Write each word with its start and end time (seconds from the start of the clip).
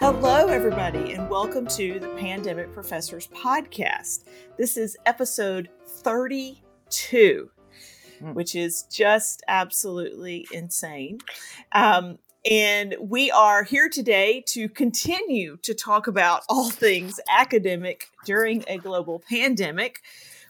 Hello, 0.00 0.46
everybody, 0.46 1.14
and 1.14 1.28
welcome 1.28 1.66
to 1.66 1.98
the 1.98 2.06
Pandemic 2.10 2.72
Professors 2.72 3.26
Podcast. 3.34 4.26
This 4.56 4.76
is 4.76 4.96
episode 5.06 5.70
32, 5.88 7.50
mm. 8.22 8.32
which 8.32 8.54
is 8.54 8.84
just 8.84 9.42
absolutely 9.48 10.46
insane. 10.52 11.18
Um, 11.72 12.18
and 12.48 12.94
we 13.00 13.32
are 13.32 13.64
here 13.64 13.88
today 13.88 14.44
to 14.50 14.68
continue 14.68 15.56
to 15.62 15.74
talk 15.74 16.06
about 16.06 16.42
all 16.48 16.70
things 16.70 17.18
academic 17.28 18.08
during 18.24 18.62
a 18.68 18.78
global 18.78 19.20
pandemic. 19.28 20.02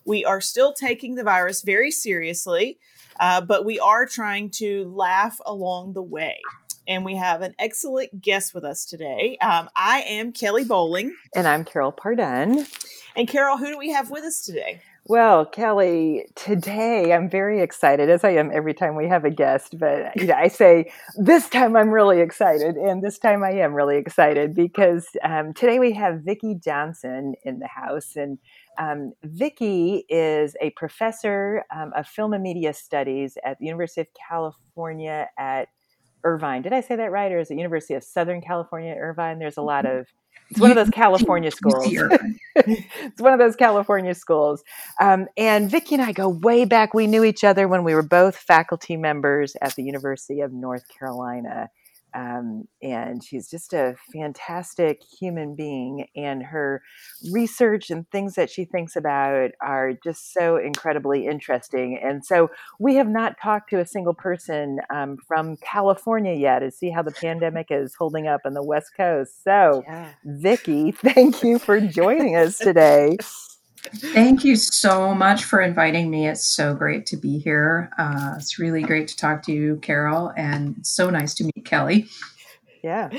We 0.05 0.27
are 0.27 0.43
still 0.43 0.75
taking 0.75 1.15
the 1.15 1.25
virus 1.25 1.62
very 1.62 1.91
seriously, 1.91 2.79
uh, 3.19 3.41
but 3.41 3.65
we 3.65 3.80
are 3.80 4.05
trying 4.05 4.51
to 4.51 4.85
laugh 4.95 5.41
along 5.46 5.95
the 5.95 6.03
way 6.03 6.39
and 6.89 7.05
we 7.05 7.14
have 7.16 7.43
an 7.43 7.55
excellent 7.59 8.21
guest 8.21 8.54
with 8.54 8.64
us 8.64 8.86
today. 8.86 9.36
Um, 9.43 9.68
I 9.77 10.00
am 10.09 10.32
Kelly 10.32 10.64
Bowling. 10.64 11.14
And 11.35 11.46
I'm 11.46 11.64
Carol 11.64 11.93
Pardun. 11.93 12.67
And 13.14 13.29
Carol, 13.29 13.58
who 13.58 13.67
do 13.67 13.79
we 13.79 13.90
have 13.90 14.11
with 14.11 14.25
us 14.25 14.40
today? 14.40 14.80
Well, 15.04 15.46
Kelly, 15.46 16.27
today 16.35 17.13
I'm 17.13 17.30
very 17.30 17.63
excited, 17.63 18.11
as 18.11 18.25
I 18.25 18.30
am 18.30 18.50
every 18.53 18.75
time 18.75 18.94
we 18.94 19.08
have 19.08 19.25
a 19.25 19.30
guest. 19.30 19.79
But 19.79 20.14
you 20.16 20.27
know, 20.27 20.35
I 20.35 20.49
say 20.49 20.90
this 21.16 21.49
time 21.49 21.77
I'm 21.77 21.90
really 21.90 22.21
excited, 22.21 22.77
and 22.77 23.02
this 23.02 23.18
time 23.18 23.43
I 23.43 23.52
am 23.52 23.72
really 23.72 23.96
excited 23.96 24.55
because 24.55 25.08
um, 25.22 25.55
today 25.55 25.79
we 25.79 25.93
have 25.93 26.22
Vicki 26.22 26.57
Johnson 26.63 27.35
in 27.43 27.58
the 27.58 27.68
house, 27.68 28.16
and 28.16 28.39
um, 28.79 29.13
Vicki 29.25 30.05
is 30.11 30.55
a 30.61 30.71
professor 30.71 31.64
um, 31.75 31.93
of 31.96 32.06
film 32.06 32.34
and 32.34 32.42
media 32.42 32.75
studies 32.75 33.39
at 33.44 33.58
the 33.58 33.64
University 33.64 34.02
of 34.02 34.08
California 34.28 35.28
at 35.39 35.69
Irvine. 36.25 36.62
Did 36.62 36.72
I 36.72 36.81
say 36.81 36.97
that 36.97 37.11
right? 37.11 37.31
Or 37.33 37.39
is 37.39 37.50
it 37.50 37.56
University 37.56 37.95
of 37.95 38.05
Southern 38.05 38.41
California, 38.41 38.95
Irvine? 38.95 39.39
There's 39.39 39.56
a 39.56 39.62
lot 39.62 39.84
mm-hmm. 39.84 39.98
of 39.98 40.06
it's 40.50 40.61
one 40.61 40.70
of 40.70 40.77
those 40.77 40.91
California 40.91 41.50
schools. 41.50 41.86
it's 42.56 43.20
one 43.20 43.34
of 43.34 43.38
those 43.38 43.55
California 43.55 44.14
schools. 44.14 44.62
Um, 45.00 45.27
and 45.36 45.70
Vicki 45.70 45.94
and 45.94 46.02
I 46.02 46.12
go 46.12 46.28
way 46.28 46.64
back. 46.64 46.94
We 46.94 47.06
knew 47.06 47.22
each 47.22 47.44
other 47.44 47.69
when 47.69 47.84
we 47.84 47.94
were 47.94 48.02
both 48.02 48.36
faculty 48.36 48.96
members 48.96 49.56
at 49.61 49.74
the 49.74 49.83
University 49.83 50.41
of 50.41 50.52
North 50.52 50.84
Carolina. 50.89 51.69
Um, 52.19 52.64
and 52.83 53.22
she's 53.22 53.48
just 53.48 53.72
a 53.72 53.94
fantastic 54.12 55.02
human 55.20 55.55
being 55.55 56.06
and 56.16 56.42
her 56.42 56.83
research 57.33 57.91
and 57.91 58.11
things 58.11 58.34
that 58.34 58.50
she 58.50 58.64
thinks 58.64 58.97
about 58.97 59.50
are 59.62 59.92
just 60.02 60.33
so 60.33 60.56
incredibly 60.56 61.27
interesting 61.27 61.98
and 62.02 62.24
so 62.24 62.50
we 62.80 62.96
have 62.96 63.08
not 63.08 63.36
talked 63.41 63.70
to 63.70 63.78
a 63.78 63.86
single 63.86 64.14
person 64.14 64.80
um, 64.91 65.16
from 65.27 65.56
california 65.58 66.34
yet 66.34 66.61
to 66.61 66.70
see 66.70 66.91
how 66.91 67.02
the 67.02 67.12
pandemic 67.12 67.69
is 67.70 67.94
holding 67.96 68.27
up 68.27 68.41
on 68.44 68.55
the 68.55 68.64
west 68.64 68.91
coast 68.96 69.44
so 69.44 69.84
yeah. 69.86 70.08
vicki 70.24 70.91
thank 70.91 71.42
you 71.42 71.58
for 71.58 71.80
joining 71.80 72.36
us 72.36 72.58
today 72.58 73.16
Thank 73.92 74.44
you 74.44 74.56
so 74.56 75.14
much 75.14 75.44
for 75.44 75.61
inviting 75.61 76.11
me. 76.11 76.28
It's 76.28 76.47
so 76.47 76.75
great 76.75 77.06
to 77.06 77.17
be 77.17 77.39
here. 77.39 77.91
Uh, 77.98 78.34
it's 78.36 78.58
really 78.58 78.83
great 78.83 79.08
to 79.08 79.17
talk 79.17 79.42
to 79.45 79.53
you, 79.53 79.77
Carol, 79.83 80.33
and 80.36 80.77
so 80.83 81.11
nice 81.11 81.34
to 81.34 81.45
meet 81.45 81.64
Kelly. 81.64 82.06
Yeah. 82.83 83.11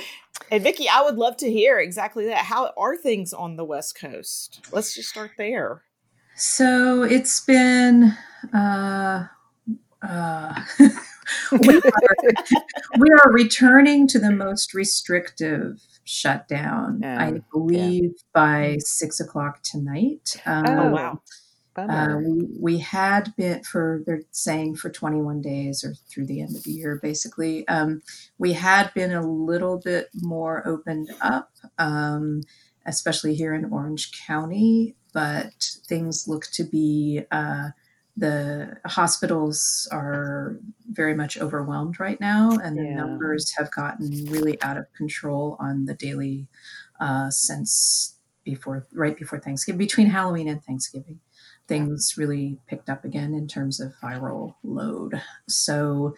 And 0.51 0.63
Vicki, 0.63 0.87
I 0.89 1.01
would 1.01 1.15
love 1.15 1.37
to 1.37 1.51
hear 1.51 1.79
exactly 1.79 2.25
that. 2.27 2.45
How 2.45 2.71
are 2.77 2.95
things 2.95 3.33
on 3.33 3.55
the 3.55 3.65
West 3.65 3.99
Coast? 3.99 4.65
Let's 4.71 4.95
just 4.95 5.09
start 5.09 5.31
there. 5.37 5.83
So 6.35 7.03
it's 7.03 7.41
been 7.45 8.15
uh, 8.53 9.27
uh, 10.01 10.63
we, 11.51 11.77
are, 11.77 11.81
we 12.99 13.09
are 13.09 13.31
returning 13.31 14.07
to 14.07 14.19
the 14.19 14.31
most 14.31 14.73
restrictive 14.73 15.81
shutdown, 16.03 17.03
um, 17.03 17.17
I 17.19 17.41
believe, 17.51 18.03
yeah. 18.03 18.23
by 18.33 18.77
six 18.79 19.19
o'clock 19.19 19.61
tonight. 19.63 20.41
Um, 20.45 20.65
oh, 20.67 20.89
wow. 20.89 21.21
Uh, 21.77 22.17
we, 22.17 22.47
we 22.59 22.77
had 22.79 23.33
been 23.37 23.63
for 23.63 24.03
they're 24.05 24.23
saying 24.31 24.75
for 24.75 24.89
21 24.89 25.41
days 25.41 25.83
or 25.83 25.93
through 26.09 26.25
the 26.25 26.41
end 26.41 26.53
of 26.55 26.63
the 26.63 26.71
year 26.71 26.99
basically 27.01 27.65
um, 27.69 28.01
we 28.37 28.51
had 28.51 28.93
been 28.93 29.13
a 29.13 29.25
little 29.25 29.79
bit 29.79 30.09
more 30.21 30.67
opened 30.67 31.09
up 31.21 31.51
um, 31.77 32.41
especially 32.85 33.33
here 33.33 33.53
in 33.53 33.71
orange 33.71 34.11
county 34.25 34.95
but 35.13 35.53
things 35.87 36.27
look 36.27 36.45
to 36.51 36.63
be 36.63 37.21
uh, 37.31 37.69
the 38.19 38.77
hospitals 38.85 39.87
are 39.91 40.57
very 40.91 41.15
much 41.15 41.37
overwhelmed 41.37 41.99
right 41.99 42.19
now, 42.19 42.51
and 42.61 42.77
the 42.77 42.83
yeah. 42.83 42.95
numbers 42.95 43.53
have 43.57 43.71
gotten 43.71 44.25
really 44.25 44.61
out 44.61 44.77
of 44.77 44.91
control 44.93 45.55
on 45.59 45.85
the 45.85 45.93
daily 45.93 46.47
uh, 46.99 47.29
since 47.29 48.17
before 48.43 48.87
right 48.93 49.17
before 49.17 49.39
Thanksgiving, 49.39 49.77
between 49.77 50.07
Halloween 50.07 50.47
and 50.49 50.63
Thanksgiving. 50.63 51.19
Things 51.67 52.15
really 52.17 52.57
picked 52.67 52.89
up 52.89 53.05
again 53.05 53.35
in 53.35 53.47
terms 53.47 53.79
of 53.79 53.93
viral 54.03 54.55
load. 54.63 55.21
So 55.47 56.15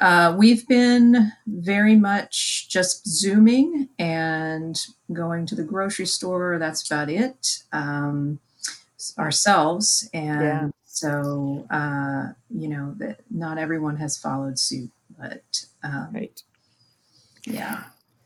uh, 0.00 0.34
we've 0.38 0.66
been 0.66 1.32
very 1.46 1.96
much 1.96 2.68
just 2.70 3.06
zooming 3.06 3.90
and 3.98 4.80
going 5.12 5.44
to 5.46 5.54
the 5.54 5.64
grocery 5.64 6.06
store. 6.06 6.58
That's 6.58 6.90
about 6.90 7.10
it. 7.10 7.58
Um, 7.72 8.40
ourselves 9.18 10.08
and. 10.12 10.72
So, 10.92 11.66
uh, 11.70 12.32
you 12.50 12.66
know, 12.66 12.94
that 12.98 13.20
not 13.30 13.58
everyone 13.58 13.96
has 13.98 14.18
followed 14.18 14.58
suit, 14.58 14.90
but 15.16 15.64
um, 15.84 16.08
right. 16.12 16.42
yeah. 17.46 17.84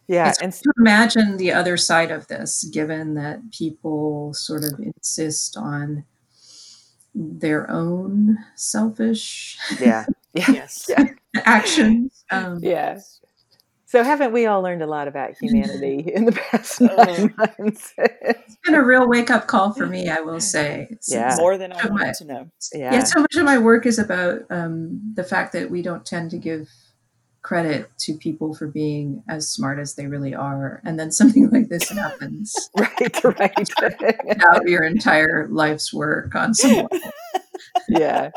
Yeah. 0.08 0.30
It's 0.30 0.40
and 0.40 0.52
to 0.52 0.72
imagine 0.78 1.36
the 1.36 1.52
other 1.52 1.76
side 1.76 2.10
of 2.10 2.26
this, 2.28 2.64
given 2.64 3.14
that 3.14 3.52
people 3.52 4.32
sort 4.32 4.64
of 4.64 4.80
insist 4.80 5.58
on 5.58 6.04
their 7.14 7.70
own 7.70 8.38
selfish 8.56 9.58
yeah. 9.78 10.06
yes. 10.34 10.86
yeah. 10.88 11.04
actions. 11.44 12.24
Um, 12.30 12.60
yeah. 12.62 12.98
So 13.94 14.02
haven't 14.02 14.32
we 14.32 14.46
all 14.46 14.60
learned 14.60 14.82
a 14.82 14.88
lot 14.88 15.06
about 15.06 15.36
humanity 15.40 16.10
in 16.12 16.24
the 16.24 16.32
past 16.32 16.80
nine 16.80 17.32
months? 17.38 17.94
it's 17.96 18.56
been 18.64 18.74
a 18.74 18.82
real 18.82 19.08
wake 19.08 19.30
up 19.30 19.46
call 19.46 19.72
for 19.72 19.86
me, 19.86 20.08
I 20.08 20.18
will 20.18 20.40
say. 20.40 20.88
yeah, 21.06 21.36
more 21.38 21.56
than 21.56 21.72
I 21.72 21.86
wanted 21.86 22.14
to 22.14 22.24
know. 22.24 22.50
Yeah. 22.72 22.92
yeah, 22.92 23.04
so 23.04 23.20
much 23.20 23.36
of 23.36 23.44
my 23.44 23.56
work 23.56 23.86
is 23.86 24.00
about 24.00 24.40
um, 24.50 25.00
the 25.14 25.22
fact 25.22 25.52
that 25.52 25.70
we 25.70 25.80
don't 25.80 26.04
tend 26.04 26.32
to 26.32 26.38
give 26.38 26.68
credit 27.42 27.88
to 27.98 28.14
people 28.14 28.52
for 28.52 28.66
being 28.66 29.22
as 29.28 29.48
smart 29.48 29.78
as 29.78 29.94
they 29.94 30.08
really 30.08 30.34
are, 30.34 30.82
and 30.84 30.98
then 30.98 31.12
something 31.12 31.48
like 31.50 31.68
this 31.68 31.88
happens. 31.88 32.70
right, 32.76 33.24
right. 33.24 34.18
out 34.50 34.68
your 34.68 34.82
entire 34.82 35.46
life's 35.52 35.94
work 35.94 36.34
on 36.34 36.52
someone. 36.52 36.88
Yeah. 37.88 38.30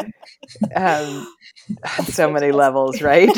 Um, 0.76 1.28
so 2.06 2.32
many 2.32 2.52
levels, 2.52 3.02
right? 3.02 3.30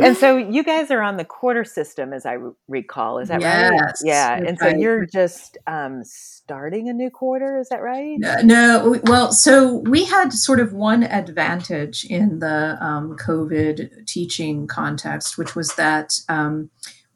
and 0.00 0.16
so 0.16 0.36
you 0.36 0.62
guys 0.62 0.90
are 0.90 1.02
on 1.02 1.16
the 1.16 1.24
quarter 1.24 1.64
system, 1.64 2.12
as 2.12 2.26
I 2.26 2.38
recall. 2.68 3.18
Is 3.18 3.28
that 3.28 3.42
right? 3.42 3.72
yes, 3.72 3.72
right? 3.72 3.94
Yeah. 4.04 4.36
And 4.36 4.58
so 4.58 4.66
right. 4.66 4.78
you're 4.78 5.06
just 5.06 5.58
um, 5.66 6.02
starting 6.04 6.88
a 6.88 6.92
new 6.92 7.10
quarter. 7.10 7.58
Is 7.58 7.68
that 7.68 7.82
right? 7.82 8.16
No. 8.18 9.00
Well, 9.04 9.32
so 9.32 9.78
we 9.78 10.04
had 10.04 10.32
sort 10.32 10.60
of 10.60 10.72
one 10.72 11.02
advantage 11.02 12.04
in 12.04 12.38
the 12.38 12.76
um, 12.80 13.16
COVID 13.16 14.06
teaching 14.06 14.66
context, 14.66 15.38
which 15.38 15.54
was 15.54 15.74
that. 15.76 16.18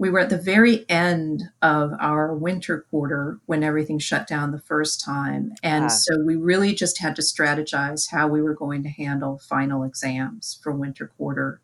We 0.02 0.10
were 0.10 0.18
at 0.18 0.30
the 0.30 0.36
very 0.36 0.84
end 0.90 1.44
of 1.62 1.92
our 2.00 2.34
winter 2.34 2.86
quarter 2.90 3.38
when 3.46 3.62
everything 3.62 4.00
shut 4.00 4.26
down 4.26 4.50
the 4.50 4.58
first 4.58 5.00
time. 5.00 5.52
And 5.62 5.84
ah. 5.84 5.88
so 5.88 6.18
we 6.26 6.34
really 6.34 6.74
just 6.74 6.98
had 6.98 7.14
to 7.14 7.22
strategize 7.22 8.10
how 8.10 8.26
we 8.26 8.42
were 8.42 8.56
going 8.56 8.82
to 8.82 8.88
handle 8.88 9.38
final 9.38 9.84
exams 9.84 10.58
for 10.60 10.72
winter 10.72 11.12
quarter. 11.16 11.60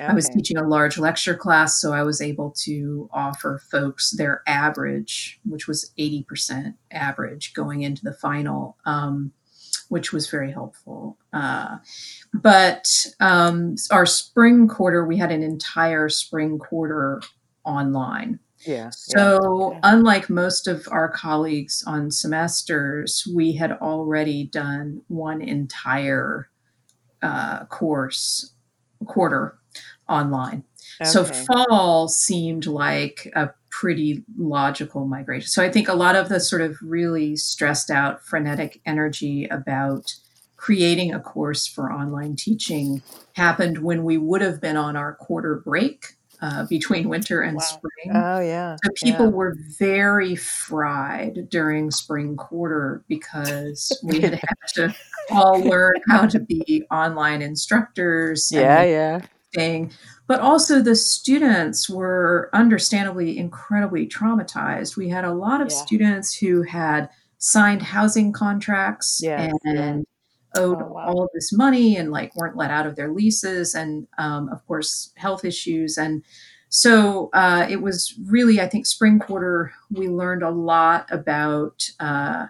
Okay. 0.00 0.10
I 0.10 0.14
was 0.14 0.26
teaching 0.30 0.56
a 0.56 0.66
large 0.66 0.96
lecture 0.96 1.34
class, 1.34 1.78
so 1.78 1.92
I 1.92 2.02
was 2.02 2.22
able 2.22 2.54
to 2.62 3.10
offer 3.12 3.60
folks 3.70 4.10
their 4.16 4.42
average, 4.46 5.38
which 5.44 5.68
was 5.68 5.92
80% 5.98 6.76
average 6.90 7.52
going 7.52 7.82
into 7.82 8.02
the 8.02 8.14
final, 8.14 8.78
um, 8.86 9.32
which 9.90 10.14
was 10.14 10.30
very 10.30 10.50
helpful. 10.50 11.18
Uh, 11.30 11.76
but 12.32 13.06
um, 13.20 13.76
our 13.90 14.06
spring 14.06 14.66
quarter, 14.66 15.04
we 15.04 15.18
had 15.18 15.30
an 15.30 15.42
entire 15.42 16.08
spring 16.08 16.58
quarter 16.58 17.20
online. 17.66 18.38
Yeah. 18.60 18.90
So, 18.90 19.72
yeah. 19.72 19.80
unlike 19.82 20.30
most 20.30 20.66
of 20.66 20.88
our 20.90 21.10
colleagues 21.10 21.84
on 21.86 22.10
semesters, 22.10 23.28
we 23.34 23.52
had 23.52 23.72
already 23.72 24.44
done 24.44 25.02
one 25.08 25.42
entire 25.42 26.48
uh, 27.22 27.66
course 27.66 28.52
quarter 29.04 29.58
online. 30.08 30.64
Okay. 31.00 31.10
So, 31.10 31.24
fall 31.24 32.08
seemed 32.08 32.66
like 32.66 33.30
a 33.36 33.50
pretty 33.70 34.24
logical 34.38 35.06
migration. 35.06 35.48
So, 35.48 35.62
I 35.62 35.70
think 35.70 35.88
a 35.88 35.94
lot 35.94 36.16
of 36.16 36.28
the 36.28 36.40
sort 36.40 36.62
of 36.62 36.78
really 36.80 37.36
stressed 37.36 37.90
out, 37.90 38.24
frenetic 38.24 38.80
energy 38.86 39.46
about 39.46 40.14
creating 40.56 41.12
a 41.12 41.20
course 41.20 41.66
for 41.66 41.92
online 41.92 42.34
teaching 42.34 43.02
happened 43.34 43.78
when 43.78 44.02
we 44.02 44.16
would 44.16 44.40
have 44.40 44.60
been 44.60 44.76
on 44.76 44.96
our 44.96 45.14
quarter 45.14 45.56
break 45.64 46.16
uh, 46.42 46.66
between 46.66 47.08
winter 47.08 47.40
and 47.42 47.56
Wow. 47.56 47.62
spring. 47.62 48.10
Oh 48.14 48.40
yeah. 48.40 48.76
So 48.84 48.90
people 49.04 49.26
yeah. 49.26 49.32
were 49.32 49.56
very 49.78 50.36
fried 50.36 51.48
during 51.50 51.90
spring 51.90 52.36
quarter 52.36 53.02
because 53.08 53.98
we 54.04 54.20
had 54.20 54.34
had 54.34 54.56
to 54.74 54.94
all 55.30 55.58
learn 55.60 55.92
how 56.08 56.26
to 56.26 56.38
be 56.40 56.84
online 56.90 57.42
instructors. 57.42 58.50
and 58.52 58.60
Yeah, 58.60 58.82
yeah. 58.84 59.20
thing. 59.54 59.90
But 60.28 60.40
also, 60.40 60.82
the 60.82 60.96
students 60.96 61.88
were 61.88 62.50
understandably 62.52 63.38
incredibly 63.38 64.06
traumatized. 64.08 64.96
We 64.96 65.08
had 65.08 65.24
a 65.24 65.32
lot 65.32 65.60
of 65.60 65.68
Yeah. 65.70 65.76
students 65.76 66.34
who 66.36 66.62
had 66.62 67.08
signed 67.38 67.82
housing 67.82 68.32
contracts 68.32 69.20
Yes, 69.22 69.52
and 69.64 70.04
owed 70.56 70.82
Oh, 70.82 70.86
wow. 70.92 71.06
all 71.06 71.22
of 71.24 71.30
this 71.34 71.52
money 71.52 71.96
and 71.96 72.10
like 72.10 72.34
weren't 72.36 72.56
let 72.56 72.70
out 72.70 72.86
of 72.86 72.96
their 72.96 73.12
leases, 73.12 73.74
and 73.74 74.06
um, 74.18 74.48
of 74.50 74.66
course, 74.66 75.12
health 75.16 75.44
issues. 75.44 75.98
And 75.98 76.24
so 76.68 77.30
uh, 77.32 77.66
it 77.70 77.80
was 77.82 78.14
really, 78.26 78.60
I 78.60 78.68
think, 78.68 78.86
spring 78.86 79.18
quarter, 79.18 79.72
we 79.90 80.08
learned 80.08 80.42
a 80.42 80.50
lot 80.50 81.06
about 81.10 81.88
uh, 82.00 82.46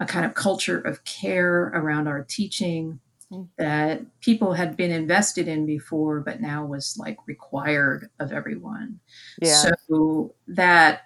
a 0.00 0.06
kind 0.06 0.24
of 0.24 0.34
culture 0.34 0.80
of 0.80 1.04
care 1.04 1.64
around 1.74 2.08
our 2.08 2.24
teaching 2.24 3.00
Mm. 3.32 3.46
that 3.58 4.00
people 4.20 4.54
had 4.54 4.76
been 4.76 4.90
invested 4.90 5.46
in 5.46 5.64
before, 5.64 6.18
but 6.18 6.40
now 6.40 6.66
was 6.66 6.96
like 6.98 7.16
required 7.28 8.10
of 8.18 8.32
everyone. 8.32 8.98
Yeah. 9.40 9.70
So 9.88 10.34
that 10.48 11.02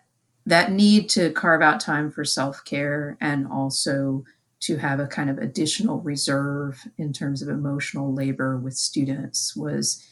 that 0.46 0.72
need 0.72 1.10
to 1.10 1.32
carve 1.32 1.60
out 1.60 1.80
time 1.80 2.10
for 2.10 2.24
self 2.24 2.64
care 2.64 3.18
and 3.20 3.46
also 3.46 4.24
to 4.64 4.78
have 4.78 5.00
a 5.00 5.06
kind 5.06 5.28
of 5.28 5.38
additional 5.38 6.00
reserve 6.00 6.86
in 6.96 7.12
terms 7.12 7.42
of 7.42 7.48
emotional 7.48 8.14
labor 8.14 8.56
with 8.56 8.74
students 8.74 9.54
was 9.54 10.02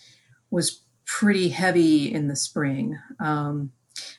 was 0.51 0.83
pretty 1.07 1.49
heavy 1.49 2.13
in 2.13 2.29
the 2.29 2.37
spring. 2.37 2.99
Um, 3.19 3.73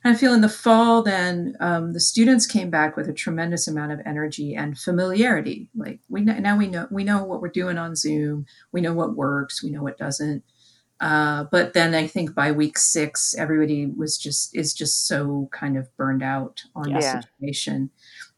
and 0.03 0.15
I 0.15 0.17
feel 0.17 0.33
in 0.33 0.41
the 0.41 0.49
fall, 0.49 1.03
then 1.03 1.55
um, 1.59 1.93
the 1.93 1.99
students 1.99 2.45
came 2.45 2.69
back 2.69 2.95
with 2.95 3.07
a 3.07 3.13
tremendous 3.13 3.67
amount 3.67 3.91
of 3.91 4.01
energy 4.05 4.55
and 4.55 4.77
familiarity. 4.77 5.69
Like 5.75 5.99
we 6.09 6.21
now 6.21 6.57
we 6.57 6.67
know 6.67 6.87
we 6.91 7.03
know 7.03 7.23
what 7.23 7.41
we're 7.41 7.49
doing 7.49 7.77
on 7.77 7.95
Zoom. 7.95 8.45
We 8.71 8.81
know 8.81 8.93
what 8.93 9.15
works. 9.15 9.63
We 9.63 9.69
know 9.69 9.83
what 9.83 9.97
doesn't. 9.97 10.43
Uh, 10.99 11.45
but 11.51 11.73
then 11.73 11.93
I 11.93 12.07
think 12.07 12.33
by 12.33 12.51
week 12.51 12.77
six, 12.77 13.35
everybody 13.35 13.85
was 13.85 14.17
just 14.17 14.55
is 14.55 14.73
just 14.73 15.07
so 15.07 15.49
kind 15.51 15.77
of 15.77 15.95
burned 15.97 16.23
out 16.23 16.63
on 16.75 16.91
the 16.93 17.01
situation 17.01 17.89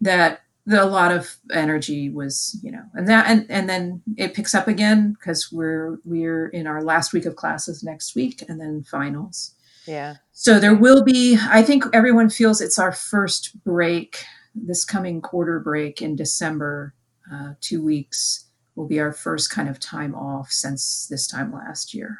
that 0.02 0.42
the, 0.66 0.84
a 0.84 0.86
lot 0.86 1.12
of 1.12 1.38
energy 1.54 2.10
was, 2.10 2.60
you 2.64 2.72
know, 2.72 2.84
and 2.94 3.08
that 3.08 3.28
and 3.28 3.46
and 3.50 3.70
then 3.70 4.02
it 4.18 4.34
picks 4.34 4.56
up 4.56 4.68
again 4.68 5.14
because 5.14 5.52
we're 5.52 6.00
we're 6.06 6.48
in 6.50 6.68
our 6.68 6.84
last 6.84 7.14
week 7.14 7.26
of 7.26 7.36
classes 7.36 7.84
next 7.84 8.16
week, 8.16 8.44
and 8.48 8.60
then 8.60 8.84
finals. 8.84 9.54
Yeah. 9.88 10.16
So 10.32 10.60
there 10.60 10.76
will 10.76 11.04
be, 11.04 11.38
I 11.50 11.62
think 11.62 11.86
everyone 11.94 12.30
feels 12.30 12.60
it's 12.62 12.80
our 12.80 12.92
first 12.92 13.64
break, 13.64 14.18
this 14.56 14.84
coming 14.84 15.22
quarter 15.22 15.60
break 15.60 16.02
in 16.02 16.16
December, 16.16 16.94
uh, 17.32 17.54
two 17.62 17.84
weeks 17.84 18.46
will 18.76 18.88
be 18.88 19.00
our 19.00 19.14
first 19.14 19.52
kind 19.52 19.70
of 19.70 19.80
time 19.80 20.16
off 20.16 20.52
since 20.52 21.08
this 21.10 21.28
time 21.28 21.54
last 21.54 21.94
year. 21.94 22.20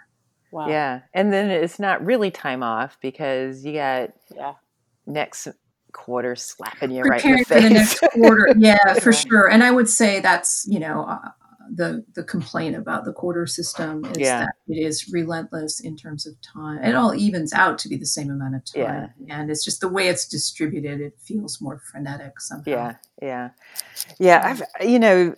Wow. 0.52 0.70
Yeah. 0.70 1.02
And 1.14 1.34
then 1.34 1.50
it's 1.50 1.80
not 1.80 2.06
really 2.06 2.32
time 2.32 2.64
off 2.64 2.98
because 3.02 3.66
you 3.66 3.74
got 3.74 4.12
Yeah. 4.34 4.54
next 5.06 5.48
quarter 5.96 6.36
slapping 6.36 6.92
you 6.92 7.02
right 7.04 7.24
in 7.26 7.32
the 7.32 7.38
face. 7.46 7.48
for 7.48 7.62
the 7.62 7.70
next 7.70 8.00
quarter. 8.14 8.48
Yeah, 8.58 8.94
for 8.96 9.12
Yeah. 9.12 9.18
sure. 9.18 9.50
And 9.50 9.64
I 9.64 9.72
would 9.72 9.90
say 9.90 10.20
that's, 10.20 10.68
you 10.70 10.80
know, 10.80 11.06
uh, 11.08 11.30
the 11.74 12.06
the 12.14 12.24
complaint 12.24 12.76
about 12.76 13.06
the 13.06 13.12
quarter 13.14 13.48
system 13.48 14.06
is 14.06 14.20
Yeah. 14.20 14.42
that 14.42 14.54
it 14.68 14.80
is 14.80 15.10
relentless 15.12 15.80
in 15.80 15.98
terms 15.98 16.28
of 16.28 16.34
time. 16.42 16.84
It 16.84 16.94
all 16.94 17.16
evens 17.16 17.54
out 17.54 17.80
to 17.80 17.90
be 17.90 17.98
the 17.98 18.06
same 18.06 18.30
amount 18.30 18.54
of 18.56 18.64
time, 18.66 19.10
and 19.30 19.50
it's 19.50 19.66
just 19.66 19.82
the 19.82 19.88
way 19.90 20.08
it's 20.08 20.28
distributed. 20.28 21.02
It 21.02 21.18
feels 21.20 21.60
more 21.60 21.80
frenetic 21.92 22.40
somehow. 22.40 22.64
Yeah, 22.72 22.96
yeah, 23.20 23.50
yeah. 24.20 24.42
I've 24.46 24.88
you 24.88 25.00
know, 25.00 25.34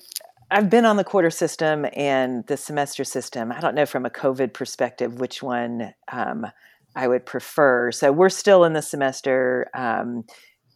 I've 0.52 0.70
been 0.70 0.84
on 0.84 0.98
the 0.98 1.06
quarter 1.06 1.30
system 1.30 1.86
and 1.94 2.46
the 2.48 2.58
semester 2.58 3.06
system. 3.06 3.54
I 3.54 3.62
don't 3.62 3.74
know 3.76 3.86
from 3.86 4.06
a 4.06 4.10
COVID 4.10 4.52
perspective 4.52 5.22
which 5.22 5.42
one 5.42 5.94
um, 6.12 6.46
I 6.94 7.08
would 7.08 7.26
prefer. 7.26 7.92
So 7.94 8.12
we're 8.12 8.28
still 8.30 8.66
in 8.66 8.74
the 8.74 8.82
semester. 8.82 9.70
Um, 9.74 10.26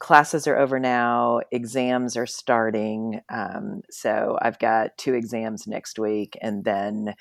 classes 0.02 0.48
are 0.48 0.58
over 0.58 0.80
now. 0.80 1.40
Exams 1.52 2.18
are 2.18 2.26
starting. 2.26 3.22
Um, 3.30 3.84
so 3.92 4.38
I've 4.42 4.60
got 4.60 4.98
two 4.98 5.14
exams 5.14 5.68
next 5.68 6.00
week, 6.00 6.38
and 6.42 6.66
then. 6.66 7.14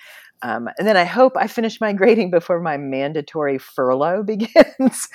Um, 0.43 0.71
and 0.79 0.89
then 0.89 0.97
I 0.97 1.05
hope 1.05 1.35
I 1.37 1.47
finish 1.49 1.83
my 1.83 1.93
grading 2.01 2.31
before 2.31 2.61
my 2.61 2.79
mandatory 2.79 3.59
furlough 3.59 4.23
begins, 4.27 5.09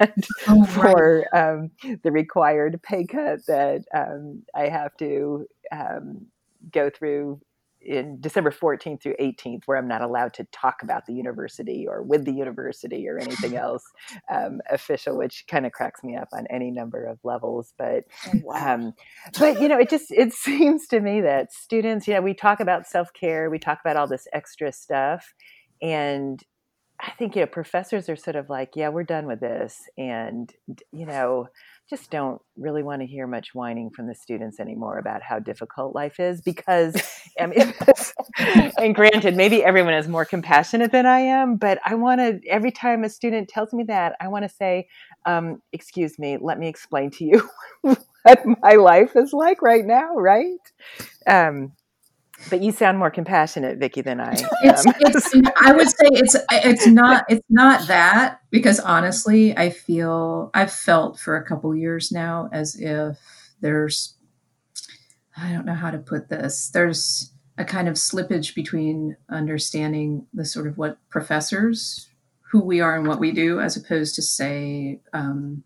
and 0.00 0.24
Oh, 0.48 0.66
right. 0.74 0.96
for 0.96 1.26
um, 1.36 1.70
the 2.04 2.12
required 2.12 2.80
pay 2.82 3.04
cut 3.04 3.40
that 3.48 3.82
um, 3.94 4.44
I 4.54 4.68
have 4.68 4.96
to 4.98 5.46
um, 5.72 6.26
go 6.72 6.88
through 6.90 7.40
in 7.82 8.20
December 8.20 8.50
14th 8.50 9.02
through 9.02 9.16
18th, 9.20 9.62
where 9.66 9.78
I'm 9.78 9.88
not 9.88 10.02
allowed 10.02 10.34
to 10.34 10.44
talk 10.52 10.82
about 10.82 11.06
the 11.06 11.14
university 11.14 11.86
or 11.88 12.02
with 12.02 12.24
the 12.24 12.32
university 12.32 13.08
or 13.08 13.18
anything 13.18 13.56
else 13.56 13.84
um, 14.32 14.60
official, 14.70 15.16
which 15.16 15.44
kind 15.48 15.66
of 15.66 15.72
cracks 15.72 16.02
me 16.04 16.16
up 16.16 16.28
on 16.32 16.46
any 16.50 16.70
number 16.70 17.04
of 17.04 17.18
levels. 17.24 17.72
But 17.78 18.04
Oh, 18.26 18.32
wow. 18.42 18.74
um, 18.74 18.94
but 19.38 19.60
you 19.60 19.68
know, 19.68 19.78
it 19.78 19.90
just 19.90 20.10
it 20.10 20.32
seems 20.34 20.86
to 20.88 21.00
me 21.00 21.20
that 21.22 21.52
students, 21.52 22.06
you 22.08 22.14
know, 22.14 22.20
we 22.20 22.34
talk 22.34 22.60
about 22.60 22.86
self 22.86 23.12
care, 23.12 23.50
we 23.50 23.58
talk 23.58 23.80
about 23.84 23.96
all 23.96 24.08
this 24.08 24.26
extra 24.32 24.72
stuff, 24.72 25.34
and 25.82 26.42
I 27.02 27.12
think 27.12 27.34
you 27.34 27.42
know 27.42 27.46
professors 27.46 28.08
are 28.08 28.16
sort 28.16 28.36
of 28.36 28.50
like, 28.50 28.70
yeah, 28.76 28.88
we're 28.88 29.04
done 29.04 29.26
with 29.26 29.40
this, 29.40 29.88
and 29.96 30.52
you 30.92 31.06
know, 31.06 31.48
just 31.88 32.10
don't 32.10 32.40
really 32.56 32.82
want 32.82 33.02
to 33.02 33.06
hear 33.06 33.26
much 33.26 33.54
whining 33.54 33.90
from 33.90 34.06
the 34.06 34.14
students 34.14 34.60
anymore 34.60 34.98
about 34.98 35.22
how 35.22 35.38
difficult 35.38 35.94
life 35.94 36.20
is 36.20 36.40
because, 36.40 36.94
I 37.38 37.46
mean, 37.46 37.74
and 38.78 38.94
granted, 38.94 39.36
maybe 39.36 39.64
everyone 39.64 39.94
is 39.94 40.06
more 40.06 40.24
compassionate 40.24 40.92
than 40.92 41.06
I 41.06 41.20
am, 41.20 41.56
but 41.56 41.78
I 41.84 41.94
want 41.94 42.20
to 42.20 42.40
every 42.48 42.70
time 42.70 43.02
a 43.02 43.08
student 43.08 43.48
tells 43.48 43.72
me 43.72 43.82
that, 43.84 44.14
I 44.20 44.28
want 44.28 44.44
to 44.44 44.48
say, 44.48 44.86
um, 45.26 45.60
excuse 45.72 46.18
me, 46.18 46.38
let 46.40 46.58
me 46.58 46.68
explain 46.68 47.10
to 47.12 47.24
you 47.24 47.48
what 47.80 48.44
my 48.62 48.74
life 48.74 49.16
is 49.16 49.32
like 49.32 49.62
right 49.62 49.84
now, 49.84 50.14
right? 50.14 50.60
Um, 51.26 51.72
but 52.48 52.62
you 52.62 52.72
sound 52.72 52.98
more 52.98 53.10
compassionate, 53.10 53.78
Vicki, 53.78 54.00
than 54.00 54.20
I. 54.20 54.32
it's, 54.62 54.86
am. 54.86 54.94
it's 55.00 55.34
I 55.60 55.72
would 55.72 55.88
say 55.88 56.06
it's 56.12 56.36
it's 56.50 56.86
not 56.86 57.24
it's 57.28 57.44
not 57.50 57.86
that 57.88 58.40
because 58.50 58.80
honestly 58.80 59.56
I 59.56 59.70
feel 59.70 60.50
I've 60.54 60.72
felt 60.72 61.18
for 61.18 61.36
a 61.36 61.44
couple 61.44 61.74
years 61.74 62.10
now 62.10 62.48
as 62.52 62.76
if 62.80 63.18
there's 63.60 64.14
I 65.36 65.52
don't 65.52 65.66
know 65.66 65.74
how 65.74 65.90
to 65.90 65.98
put 65.98 66.28
this 66.28 66.70
there's 66.70 67.32
a 67.58 67.64
kind 67.64 67.88
of 67.88 67.94
slippage 67.94 68.54
between 68.54 69.16
understanding 69.28 70.26
the 70.32 70.44
sort 70.44 70.66
of 70.66 70.78
what 70.78 70.98
professors 71.10 72.08
who 72.50 72.60
we 72.64 72.80
are 72.80 72.96
and 72.96 73.06
what 73.06 73.20
we 73.20 73.32
do 73.32 73.60
as 73.60 73.76
opposed 73.76 74.14
to 74.14 74.22
say 74.22 75.00
um, 75.12 75.62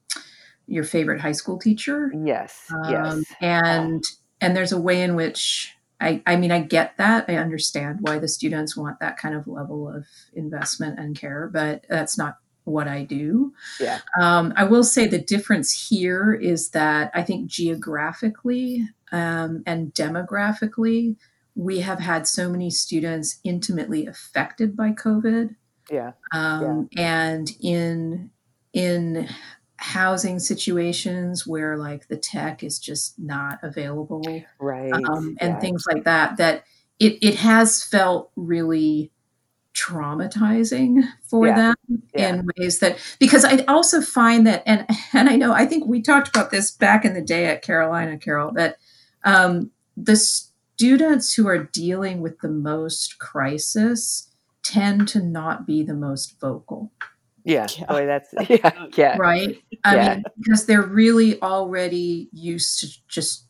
your 0.67 0.85
favorite 0.85 1.21
high 1.21 1.33
school 1.33 1.59
teacher 1.59 2.11
yes, 2.25 2.67
yes, 2.89 3.13
um, 3.13 3.23
and 3.41 4.03
and 4.41 4.57
there's 4.57 4.73
a 4.73 4.81
way 4.81 5.03
in 5.03 5.15
which 5.15 5.75
I, 6.05 6.23
I 6.27 6.37
mean 6.37 6.53
I 6.53 6.61
get 6.61 6.97
that. 6.99 7.25
I 7.29 7.37
understand 7.37 7.99
why 8.03 8.19
the 8.19 8.29
students 8.29 8.77
want 8.77 9.01
that 9.01 9.17
kind 9.17 9.35
of 9.35 9.47
level 9.47 9.89
of 9.89 10.07
investment 10.35 10.99
and 10.99 11.19
care 11.19 11.51
but 11.53 11.85
that's 11.89 12.19
not 12.19 12.39
what 12.65 12.89
I 12.89 13.05
do. 13.05 13.53
yeah, 13.79 14.01
Um, 14.19 14.55
I 14.57 14.65
will 14.65 14.85
say 14.85 15.07
the 15.07 15.19
difference 15.21 15.89
here 15.89 16.33
is 16.33 16.71
that 16.71 17.11
I 17.15 17.23
think 17.23 17.47
geographically 17.47 18.89
um, 19.13 19.63
and 19.67 19.93
demographically 19.95 21.17
we 21.55 21.81
have 21.81 22.01
had 22.01 22.27
so 22.27 22.51
many 22.51 22.71
students 22.71 23.39
intimately 23.45 24.07
affected 24.07 24.77
by 24.77 24.91
COVID. 24.91 25.55
Yeah, 25.91 26.13
um, 26.33 26.89
and 26.97 27.51
in 27.61 28.31
in 28.73 29.29
housing 29.85 30.39
situations 30.39 31.47
where 31.47 31.77
like 31.77 32.09
the 32.09 32.17
tech 32.17 32.63
is 32.63 32.79
just 32.79 33.19
not 33.19 33.59
available 33.63 34.43
right, 34.59 34.91
um, 34.93 35.37
and 35.41 35.55
yeah. 35.55 35.61
things 35.61 35.85
like 35.93 36.05
that 36.05 36.39
that 36.39 36.65
it, 36.99 37.19
it 37.21 37.35
has 37.35 37.83
felt 37.83 38.31
really 38.35 39.11
traumatizing 39.75 41.03
for 41.29 41.49
Yeah. 41.49 41.57
them 41.57 42.03
Yeah. 42.15 42.29
in 42.31 42.49
ways 42.57 42.79
that 42.79 42.97
because 43.19 43.45
i 43.45 43.59
also 43.69 44.01
find 44.01 44.47
that 44.47 44.63
and 44.65 44.87
and 45.13 45.29
i 45.29 45.37
know 45.37 45.53
i 45.53 45.67
think 45.67 45.85
we 45.87 46.01
talked 46.01 46.29
about 46.29 46.51
this 46.51 46.71
back 46.71 47.05
in 47.05 47.13
the 47.13 47.21
day 47.21 47.45
at 47.47 47.61
carolina 47.63 48.17
carol 48.17 48.53
that 48.53 48.79
um, 49.25 49.71
the 49.97 50.17
students 50.17 51.35
who 51.35 51.47
are 51.47 51.65
dealing 51.65 52.21
with 52.23 52.39
the 52.41 52.49
most 52.49 53.19
crisis 53.19 54.31
tend 54.63 55.09
to 55.09 55.21
not 55.21 55.67
be 55.67 55.83
the 55.83 55.95
most 55.95 56.41
vocal 56.41 56.91
Yeah. 57.45 57.67
Yeah. 57.79 57.87
Boy, 57.87 58.07
that's 58.07 58.35
yeah, 58.49 58.87
yeah, 58.97 59.17
right 59.19 59.57
i 59.85 59.95
Yeah. 59.97 60.15
mean 60.15 60.25
because 60.41 60.67
they're 60.67 60.83
really 60.83 61.41
already 61.43 62.29
used 62.33 62.81
to 62.81 62.89
just 63.09 63.47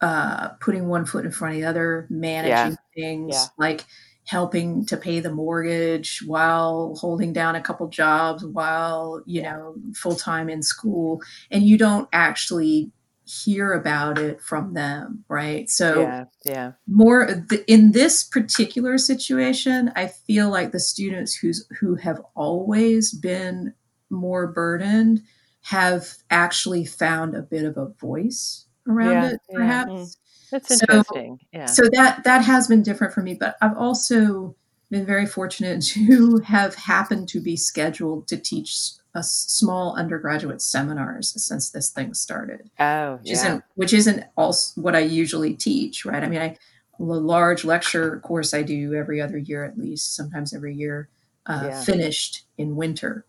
uh 0.00 0.50
putting 0.60 0.88
one 0.88 1.04
foot 1.04 1.24
in 1.24 1.30
front 1.32 1.54
of 1.54 1.60
the 1.60 1.66
other 1.66 2.06
managing 2.10 2.76
things 2.96 3.34
Yeah. 3.34 3.44
like 3.58 3.84
helping 4.26 4.84
to 4.86 4.96
pay 4.96 5.20
the 5.20 5.32
mortgage 5.32 6.22
while 6.26 6.94
holding 7.00 7.32
down 7.32 7.56
a 7.56 7.60
couple 7.62 7.88
jobs 7.88 8.44
while 8.44 9.22
you 9.26 9.42
know 9.42 9.74
full 9.94 10.14
time 10.16 10.48
in 10.48 10.62
school 10.62 11.20
and 11.50 11.64
you 11.64 11.76
don't 11.78 12.08
actually 12.12 12.90
hear 13.28 13.72
about 13.72 14.18
it 14.18 14.40
from 14.40 14.72
them 14.72 15.22
right 15.28 15.68
so 15.68 16.00
yeah 16.00 16.24
yeah 16.44 16.72
more 16.86 17.44
in 17.66 17.92
this 17.92 18.24
particular 18.24 18.96
situation 18.96 19.92
i 19.94 20.06
feel 20.06 20.48
like 20.48 20.72
the 20.72 20.80
students 20.80 21.34
who's 21.34 21.66
who 21.78 21.94
have 21.94 22.20
always 22.34 23.12
been 23.12 23.74
more 24.08 24.46
burdened 24.46 25.20
have 25.60 26.14
actually 26.30 26.86
found 26.86 27.34
a 27.34 27.42
bit 27.42 27.64
of 27.64 27.76
a 27.76 27.92
voice 28.00 28.66
around 28.88 29.10
yeah, 29.10 29.28
it 29.30 29.40
mm. 29.50 29.54
perhaps 29.54 29.92
yeah. 29.92 30.04
That's 30.50 30.70
interesting. 30.70 31.38
So, 31.40 31.46
yeah. 31.52 31.66
So 31.66 31.82
that 31.92 32.24
that 32.24 32.42
has 32.42 32.68
been 32.68 32.82
different 32.82 33.12
for 33.12 33.20
me, 33.20 33.34
but 33.34 33.56
I've 33.60 33.76
also 33.76 34.56
been 34.90 35.06
very 35.06 35.26
fortunate 35.26 35.82
to 35.94 36.38
have 36.38 36.74
happened 36.74 37.28
to 37.28 37.40
be 37.40 37.56
scheduled 37.56 38.28
to 38.28 38.36
teach 38.36 38.92
a 39.14 39.22
small 39.22 39.96
undergraduate 39.96 40.62
seminars 40.62 41.32
since 41.42 41.70
this 41.70 41.90
thing 41.90 42.14
started. 42.14 42.70
Oh, 42.78 43.16
which 43.16 43.28
yeah. 43.28 43.32
isn't 43.32 43.64
which 43.74 43.92
isn't 43.92 44.24
also 44.36 44.80
what 44.80 44.94
I 44.94 45.00
usually 45.00 45.54
teach, 45.54 46.04
right? 46.04 46.22
I 46.22 46.28
mean, 46.28 46.40
I 46.40 46.56
a 47.00 47.02
large 47.02 47.64
lecture 47.64 48.20
course 48.20 48.52
I 48.52 48.62
do 48.62 48.94
every 48.94 49.20
other 49.20 49.38
year 49.38 49.64
at 49.64 49.78
least, 49.78 50.16
sometimes 50.16 50.52
every 50.52 50.74
year, 50.74 51.08
uh, 51.46 51.68
yeah. 51.68 51.82
finished 51.82 52.44
in 52.56 52.76
winter. 52.76 53.24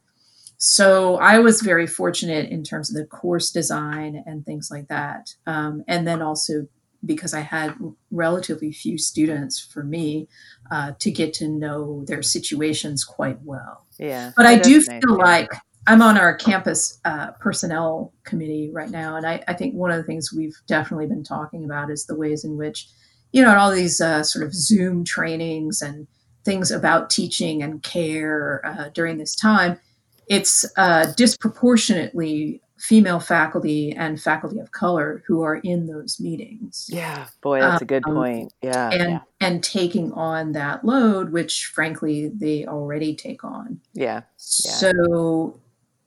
So 0.58 1.16
I 1.18 1.40
was 1.40 1.62
very 1.62 1.88
fortunate 1.88 2.50
in 2.50 2.64
terms 2.64 2.90
of 2.90 2.98
the 2.98 3.06
course 3.06 3.50
design 3.52 4.24
and 4.26 4.46
things 4.46 4.70
like 4.70 4.90
that, 4.90 5.34
um, 5.48 5.84
and 5.88 6.06
then 6.06 6.22
also 6.22 6.68
because 7.06 7.34
I 7.34 7.42
had 7.42 7.76
relatively 8.12 8.72
few 8.72 8.98
students 8.98 9.60
for 9.60 9.84
me 9.84 10.28
uh, 10.72 10.94
to 11.00 11.12
get 11.12 11.34
to 11.36 11.48
know 11.48 12.04
their 12.06 12.22
situations 12.22 13.04
quite 13.04 13.42
well. 13.42 13.86
Yeah. 13.98 14.32
But 14.36 14.46
I 14.46 14.58
do 14.58 14.82
feel 14.82 15.18
nice. 15.18 15.18
like 15.18 15.50
I'm 15.88 16.02
on 16.02 16.18
our 16.18 16.36
campus 16.36 17.00
uh, 17.06 17.32
personnel 17.40 18.14
committee 18.24 18.70
right 18.72 18.90
now. 18.90 19.16
And 19.16 19.26
I, 19.26 19.44
I, 19.48 19.54
think 19.54 19.74
one 19.74 19.92
of 19.92 19.98
the 19.98 20.04
things 20.04 20.32
we've 20.32 20.56
definitely 20.68 21.08
been 21.08 21.24
talking 21.24 21.66
about 21.66 21.90
is 21.90 22.06
the 22.06 22.16
ways 22.16 22.44
in 22.44 22.58
which, 22.58 22.88
you 23.32 23.42
know, 23.42 23.56
all 23.58 23.72
these 23.72 24.00
uh, 24.00 24.24
sort 24.24 24.46
of 24.46 24.54
Zoom 24.54 25.04
trainings 25.04 25.82
and 25.82 26.06
things 26.46 26.70
about 26.70 27.10
teaching 27.10 27.64
and 27.64 27.82
care 27.82 28.62
uh, 28.66 28.90
during 28.94 29.18
this 29.18 29.36
time, 29.36 29.80
it's 30.28 30.66
uh, 30.78 31.12
disproportionately 31.18 32.62
female 32.80 33.20
faculty 33.20 33.92
and 33.92 34.22
faculty 34.22 34.58
of 34.60 34.72
color 34.72 35.22
who 35.28 35.42
are 35.42 35.58
in 35.58 35.86
those 35.86 36.20
meetings. 36.20 36.90
Yeah, 36.92 37.28
boy, 37.42 37.60
that's 37.60 37.82
um, 37.82 37.86
a 37.86 37.86
good 37.86 38.08
um, 38.08 38.16
point. 38.16 38.54
Yeah. 38.62 38.90
And 38.90 39.12
yeah. 39.12 39.20
and 39.42 39.64
taking 39.64 40.12
on 40.14 40.54
that 40.54 40.86
load 40.86 41.32
which 41.32 41.66
frankly 41.74 42.30
they 42.30 42.66
already 42.66 43.16
take 43.16 43.44
on. 43.44 43.82
Yeah. 43.94 44.06
yeah. 44.06 44.22
So 44.38 45.60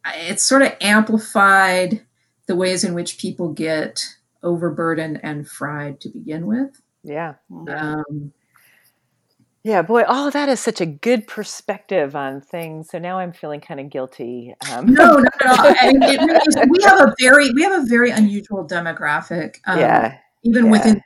it's 0.06 0.42
sort 0.42 0.62
of 0.62 0.74
amplified 0.80 2.00
the 2.46 2.56
ways 2.56 2.84
in 2.84 2.94
which 2.94 3.18
people 3.18 3.52
get 3.52 4.04
overburdened 4.42 5.20
and 5.22 5.46
fried 5.46 6.00
to 6.00 6.08
begin 6.08 6.46
with. 6.46 6.80
Yeah. 7.04 7.34
yeah. 7.66 8.02
Um, 8.08 8.32
yeah, 9.64 9.83
boy, 9.83 10.02
all 10.02 10.31
that 10.31 10.49
is 10.49 10.61
such 10.61 10.81
a 10.81 10.87
good 10.87 11.26
perspective 11.26 12.16
on 12.16 12.40
things. 12.40 12.90
So 12.90 12.99
now 12.99 13.19
I'm 13.19 13.33
feeling 13.33 13.61
kind 13.61 13.78
of 13.78 13.90
guilty. 13.90 14.54
Um. 14.71 14.92
No, 14.92 15.19
no, 15.19 15.23
no. 15.23 15.28
I 15.40 15.92
mean, 15.92 16.00
really 16.02 16.69
we 16.69 16.83
have 16.83 17.00
a 17.00 17.14
very, 17.21 17.52
we 17.52 17.62
have 17.62 17.85
a 17.85 17.87
very 17.87 18.11
unusual 18.11 18.66
demographic. 18.66 19.57
Um, 19.66 19.78
yeah. 19.78 20.19
Even 20.45 20.64
yeah. 20.64 20.71
within, 20.73 21.02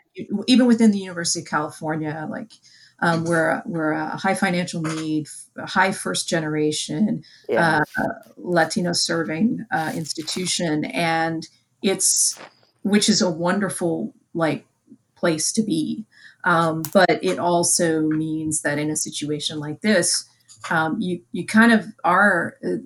even 0.47 0.67
within 0.67 0.91
the 0.91 0.99
University 0.99 1.41
of 1.41 1.47
California, 1.47 2.27
like 2.31 2.53
um, 3.01 3.25
we're 3.25 3.63
we're 3.67 3.93
a 3.93 4.17
high 4.17 4.35
financial 4.35 4.81
need, 4.81 5.27
high 5.59 5.93
first 5.93 6.27
generation 6.27 7.23
yeah. 7.49 7.81
uh, 7.99 8.05
Latino 8.39 8.93
serving 8.95 9.67
uh, 9.71 9.93
institution, 9.95 10.87
and 10.87 11.47
it's 11.83 12.39
which 12.83 13.11
is 13.11 13.21
a 13.21 13.31
wonderful 13.31 14.15
like 14.33 14.65
place 15.15 15.53
to 15.53 15.63
be. 15.63 16.07
Um, 16.47 16.85
but 16.93 17.23
it 17.23 17.39
also 17.39 18.03
means 18.03 18.63
that 18.63 18.79
in 18.79 18.89
a 18.89 18.97
situation 18.97 19.59
like 19.59 19.81
this, 19.83 20.25
um, 20.71 20.97
you 21.01 21.21
you 21.33 21.45
kind 21.45 21.73
of 21.73 21.87
are. 22.05 22.57
Uh, 22.65 22.79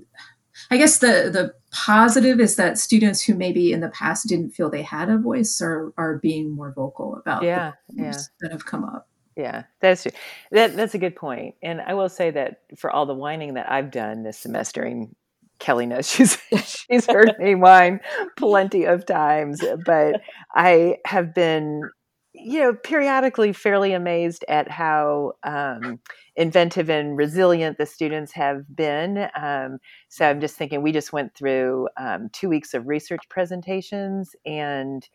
I 0.71 0.77
guess 0.77 0.99
the 0.99 1.31
the 1.33 1.55
positive 1.73 2.41
is 2.41 2.57
that 2.57 2.79
students 2.79 3.23
who 3.23 3.35
maybe 3.35 3.73
in 3.73 3.81
the 3.81 3.91
past 3.91 4.29
didn't 4.29 4.51
feel 4.51 4.71
they 4.71 4.83
had 4.83 5.09
a 5.09 5.19
voice 5.19 5.61
are 5.61 5.93
are 5.97 6.19
being 6.19 6.55
more 6.55 6.73
vocal 6.73 7.17
about 7.17 7.43
yeah, 7.43 7.73
yeah. 7.91 8.17
that 8.41 8.51
have 8.51 8.67
come 8.67 8.85
up. 8.85 9.09
Yeah, 9.37 9.65
that's 9.81 10.03
true. 10.03 10.13
That 10.51 10.75
that's 10.75 10.95
a 10.95 10.99
good 10.99 11.17
point. 11.17 11.55
And 11.63 11.81
I 11.81 11.95
will 11.95 12.09
say 12.09 12.31
that 12.31 12.63
for 12.79 12.91
all 12.91 13.07
the 13.07 13.15
whining 13.15 13.55
that 13.55 13.71
I've 13.71 13.91
done 13.91 14.23
this 14.23 14.39
semester, 14.39 14.83
and 14.83 15.15
Kelly 15.59 15.87
knows 15.87 16.11
she's 16.11 16.39
she's 16.65 17.07
heard 17.07 17.35
me 17.39 17.55
whine 17.55 18.01
plenty 18.37 18.85
of 18.85 19.07
times, 19.07 19.63
but 19.85 20.23
I 20.55 20.97
have 21.05 21.35
been 21.35 21.83
you 22.33 22.61
know, 22.61 22.75
periodically 22.75 23.53
fairly 23.53 23.93
amazed 23.93 24.45
at 24.49 24.71
how 24.71 25.33
um, 25.43 25.99
inventive 26.37 26.89
and 26.89 27.17
resilient 27.17 27.77
the 27.77 27.87
students 27.87 28.33
have 28.33 28.65
been. 28.75 29.29
Um, 29.37 29.79
so 30.09 30.29
I'm 30.29 30.41
just 30.41 30.57
thinking, 30.57 30.83
we 30.83 30.93
just 30.93 31.13
went 31.13 31.35
through 31.35 31.89
um, 31.97 32.29
two 32.33 32.49
weeks 32.49 32.73
of 32.73 32.87
research 32.87 33.23
presentations 33.29 34.37
and 34.47 35.09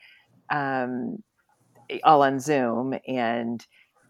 um, 0.49 1.17
all 2.03 2.21
on 2.23 2.39
Zoom, 2.39 2.95
and 3.07 3.65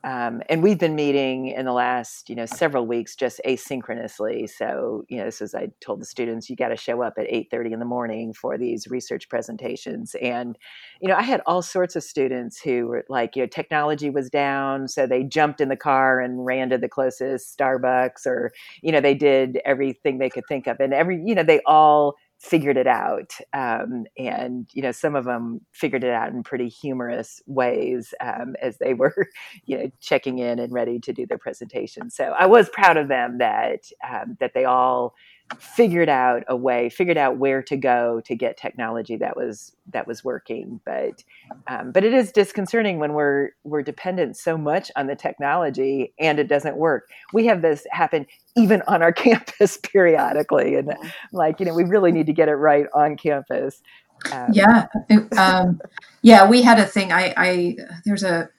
um, 0.05 0.41
and 0.49 0.63
we've 0.63 0.79
been 0.79 0.95
meeting 0.95 1.47
in 1.47 1.65
the 1.65 1.73
last, 1.73 2.29
you 2.29 2.35
know, 2.35 2.45
several 2.45 2.85
weeks 2.85 3.15
just 3.15 3.41
asynchronously. 3.45 4.47
So, 4.47 5.03
you 5.09 5.17
know, 5.17 5.25
this 5.25 5.41
is 5.41 5.53
I 5.53 5.71
told 5.81 5.99
the 5.99 6.05
students 6.05 6.49
you 6.49 6.55
got 6.55 6.69
to 6.69 6.77
show 6.77 7.01
up 7.01 7.15
at 7.17 7.25
eight 7.27 7.49
thirty 7.51 7.73
in 7.73 7.79
the 7.79 7.85
morning 7.85 8.31
for 8.31 8.57
these 8.57 8.87
research 8.87 9.27
presentations. 9.27 10.15
And, 10.21 10.57
you 11.01 11.09
know, 11.09 11.15
I 11.15 11.23
had 11.23 11.41
all 11.45 11.61
sorts 11.61 11.95
of 11.95 12.03
students 12.03 12.61
who 12.61 12.87
were 12.87 13.03
like, 13.09 13.35
you 13.35 13.41
know, 13.41 13.47
technology 13.47 14.09
was 14.09 14.29
down, 14.29 14.87
so 14.87 15.07
they 15.07 15.23
jumped 15.23 15.59
in 15.59 15.69
the 15.69 15.75
car 15.75 16.21
and 16.21 16.45
ran 16.45 16.69
to 16.69 16.77
the 16.77 16.87
closest 16.87 17.57
Starbucks, 17.57 18.25
or, 18.25 18.51
you 18.81 18.91
know, 18.91 19.01
they 19.01 19.15
did 19.15 19.59
everything 19.65 20.19
they 20.19 20.29
could 20.29 20.45
think 20.47 20.67
of, 20.67 20.79
and 20.79 20.93
every, 20.93 21.21
you 21.25 21.35
know, 21.35 21.43
they 21.43 21.61
all 21.65 22.15
figured 22.39 22.77
it 22.77 22.87
out 22.87 23.33
um, 23.53 24.05
and 24.17 24.67
you 24.73 24.81
know 24.81 24.91
some 24.91 25.15
of 25.15 25.25
them 25.25 25.61
figured 25.71 26.03
it 26.03 26.11
out 26.11 26.29
in 26.29 26.43
pretty 26.43 26.67
humorous 26.67 27.41
ways 27.47 28.13
um, 28.21 28.55
as 28.61 28.77
they 28.77 28.93
were 28.95 29.27
you 29.65 29.77
know 29.77 29.91
checking 29.99 30.39
in 30.39 30.59
and 30.59 30.71
ready 30.73 30.99
to 30.99 31.13
do 31.13 31.25
their 31.25 31.37
presentation. 31.37 32.09
So 32.09 32.33
i 32.37 32.45
was 32.45 32.69
proud 32.69 32.97
of 32.97 33.07
them 33.07 33.37
that 33.39 33.85
um, 34.07 34.37
that 34.39 34.53
they 34.53 34.65
all 34.65 35.15
figured 35.59 36.09
out 36.09 36.43
a 36.47 36.55
way 36.55 36.89
figured 36.89 37.17
out 37.17 37.37
where 37.37 37.61
to 37.61 37.77
go 37.77 38.19
to 38.25 38.35
get 38.35 38.57
technology 38.57 39.15
that 39.15 39.37
was 39.37 39.75
that 39.91 40.07
was 40.07 40.23
working. 40.23 40.79
But 40.85 41.23
um, 41.67 41.91
but 41.91 42.03
it 42.03 42.13
is 42.13 42.31
disconcerting 42.31 42.99
when 42.99 43.13
we're 43.13 43.51
we're 43.63 43.83
dependent 43.83 44.37
so 44.37 44.57
much 44.57 44.91
on 44.95 45.07
the 45.07 45.15
technology 45.15 46.13
and 46.19 46.39
it 46.39 46.47
doesn't 46.47 46.77
work. 46.77 47.09
We 47.31 47.45
have 47.45 47.61
this 47.61 47.85
happen 47.91 48.25
even 48.57 48.81
on 48.87 49.01
our 49.03 49.13
campus 49.13 49.77
periodically 49.77 50.75
and 50.75 50.93
like 51.31 51.59
you 51.59 51.65
know 51.65 51.75
we 51.75 51.83
really 51.83 52.11
need 52.11 52.25
to 52.25 52.33
get 52.33 52.49
it 52.49 52.55
right 52.55 52.87
on 52.93 53.15
campus. 53.15 53.81
Um, 54.31 54.47
yeah 54.51 54.87
um, 55.37 55.79
yeah 56.21 56.47
we 56.47 56.63
had 56.63 56.79
a 56.79 56.85
thing. 56.85 57.11
I 57.11 57.33
i 57.37 57.77
there's 58.03 58.23
a 58.23 58.49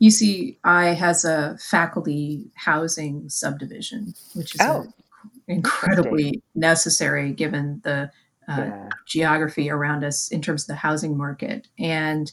uci 0.00 0.56
has 0.64 1.24
a 1.24 1.56
faculty 1.58 2.44
housing 2.54 3.28
subdivision 3.28 4.14
which 4.34 4.54
is 4.54 4.60
oh. 4.60 4.82
a 4.82 5.01
incredibly 5.48 6.42
necessary 6.54 7.32
given 7.32 7.80
the 7.84 8.10
uh, 8.48 8.56
yeah. 8.56 8.88
geography 9.06 9.70
around 9.70 10.04
us 10.04 10.28
in 10.28 10.42
terms 10.42 10.64
of 10.64 10.68
the 10.68 10.74
housing 10.74 11.16
market. 11.16 11.68
And 11.78 12.30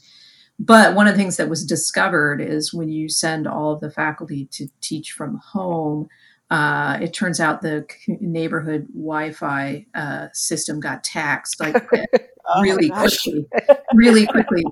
but 0.58 0.94
one 0.94 1.06
of 1.06 1.14
the 1.14 1.18
things 1.18 1.38
that 1.38 1.48
was 1.48 1.64
discovered 1.64 2.40
is 2.40 2.74
when 2.74 2.90
you 2.90 3.08
send 3.08 3.46
all 3.46 3.72
of 3.72 3.80
the 3.80 3.90
faculty 3.90 4.46
to 4.52 4.68
teach 4.82 5.12
from 5.12 5.40
home, 5.42 6.08
uh, 6.50 6.98
it 7.00 7.14
turns 7.14 7.40
out 7.40 7.62
the 7.62 7.86
neighborhood 8.08 8.86
Wi-Fi 8.88 9.86
uh, 9.94 10.26
system 10.34 10.78
got 10.78 11.02
taxed 11.02 11.60
like 11.60 11.82
oh 12.46 12.60
really 12.60 12.90
quickly, 12.90 13.46
really 13.94 14.26
quickly. 14.26 14.64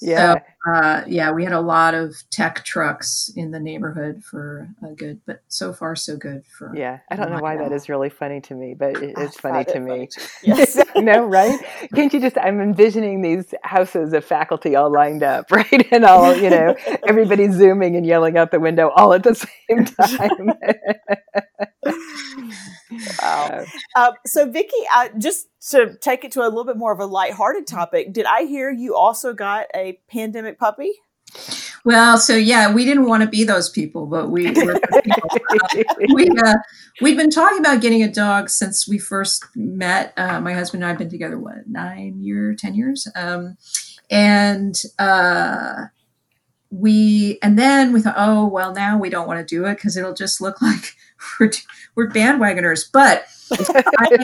Yeah. 0.00 0.34
So, 0.34 0.72
uh, 0.72 1.04
yeah, 1.06 1.30
we 1.32 1.44
had 1.44 1.52
a 1.52 1.60
lot 1.60 1.94
of 1.94 2.14
tech 2.30 2.64
trucks 2.64 3.30
in 3.36 3.50
the 3.50 3.60
neighborhood 3.60 4.22
for 4.22 4.68
a 4.84 4.92
good, 4.94 5.20
but 5.26 5.42
so 5.48 5.72
far 5.72 5.96
so 5.96 6.16
good 6.16 6.44
for. 6.46 6.74
Yeah, 6.76 6.98
I 7.10 7.16
don't 7.16 7.30
know 7.30 7.40
why 7.40 7.56
that 7.56 7.72
is 7.72 7.88
really 7.88 8.10
funny 8.10 8.40
to 8.42 8.54
me, 8.54 8.74
but 8.74 9.02
it 9.02 9.18
is 9.18 9.34
funny 9.36 9.64
to 9.64 9.80
me. 9.80 9.88
Funny 9.88 10.08
yes, 10.42 10.78
no, 10.96 11.24
right? 11.24 11.58
Can't 11.94 12.12
you 12.12 12.20
just? 12.20 12.36
I'm 12.38 12.60
envisioning 12.60 13.22
these 13.22 13.54
houses 13.62 14.12
of 14.12 14.24
faculty 14.24 14.76
all 14.76 14.92
lined 14.92 15.22
up, 15.22 15.50
right, 15.50 15.86
and 15.90 16.04
all 16.04 16.36
you 16.36 16.50
know, 16.50 16.76
everybody 17.06 17.48
zooming 17.52 17.96
and 17.96 18.04
yelling 18.04 18.36
out 18.36 18.50
the 18.50 18.60
window 18.60 18.90
all 18.90 19.14
at 19.14 19.22
the 19.22 19.34
same 19.34 19.84
time. 19.84 20.52
wow. 23.22 23.64
Uh, 23.94 24.12
so, 24.26 24.50
Vicki, 24.50 24.76
uh, 24.92 25.08
just 25.18 25.48
to 25.70 25.96
take 26.00 26.24
it 26.24 26.32
to 26.32 26.40
a 26.40 26.48
little 26.48 26.64
bit 26.64 26.76
more 26.76 26.92
of 26.92 27.00
a 27.00 27.06
lighthearted 27.06 27.66
topic, 27.66 28.12
did 28.12 28.26
I 28.26 28.44
hear 28.44 28.70
you 28.70 28.94
also 28.94 29.32
got 29.32 29.66
a 29.74 30.00
pandemic 30.08 30.58
puppy? 30.58 30.92
Well, 31.84 32.18
so 32.18 32.34
yeah, 32.36 32.72
we 32.72 32.84
didn't 32.84 33.06
want 33.06 33.22
to 33.22 33.28
be 33.28 33.44
those 33.44 33.70
people, 33.70 34.06
but 34.06 34.30
we 34.30 34.50
were 34.50 34.80
we 36.12 36.28
uh, 36.28 36.54
we've 37.00 37.16
been 37.16 37.30
talking 37.30 37.58
about 37.58 37.80
getting 37.80 38.02
a 38.02 38.12
dog 38.12 38.50
since 38.50 38.88
we 38.88 38.98
first 38.98 39.44
met. 39.54 40.12
Uh, 40.16 40.40
my 40.40 40.52
husband 40.52 40.82
and 40.82 40.86
I 40.86 40.90
have 40.90 40.98
been 40.98 41.10
together 41.10 41.38
what 41.38 41.66
nine 41.66 42.20
year, 42.20 42.54
ten 42.54 42.74
years, 42.74 43.08
um, 43.14 43.56
and 44.10 44.80
uh, 44.98 45.84
we 46.70 47.38
and 47.42 47.58
then 47.58 47.92
we 47.92 48.00
thought, 48.00 48.16
oh 48.18 48.46
well, 48.46 48.74
now 48.74 48.98
we 48.98 49.08
don't 49.08 49.28
want 49.28 49.46
to 49.46 49.54
do 49.54 49.64
it 49.66 49.76
because 49.76 49.96
it'll 49.96 50.14
just 50.14 50.40
look 50.40 50.60
like 50.62 50.94
we're 51.38 51.52
we're 51.94 52.10
bandwagoners. 52.10 52.88
But 52.92 53.26
I, 53.50 54.16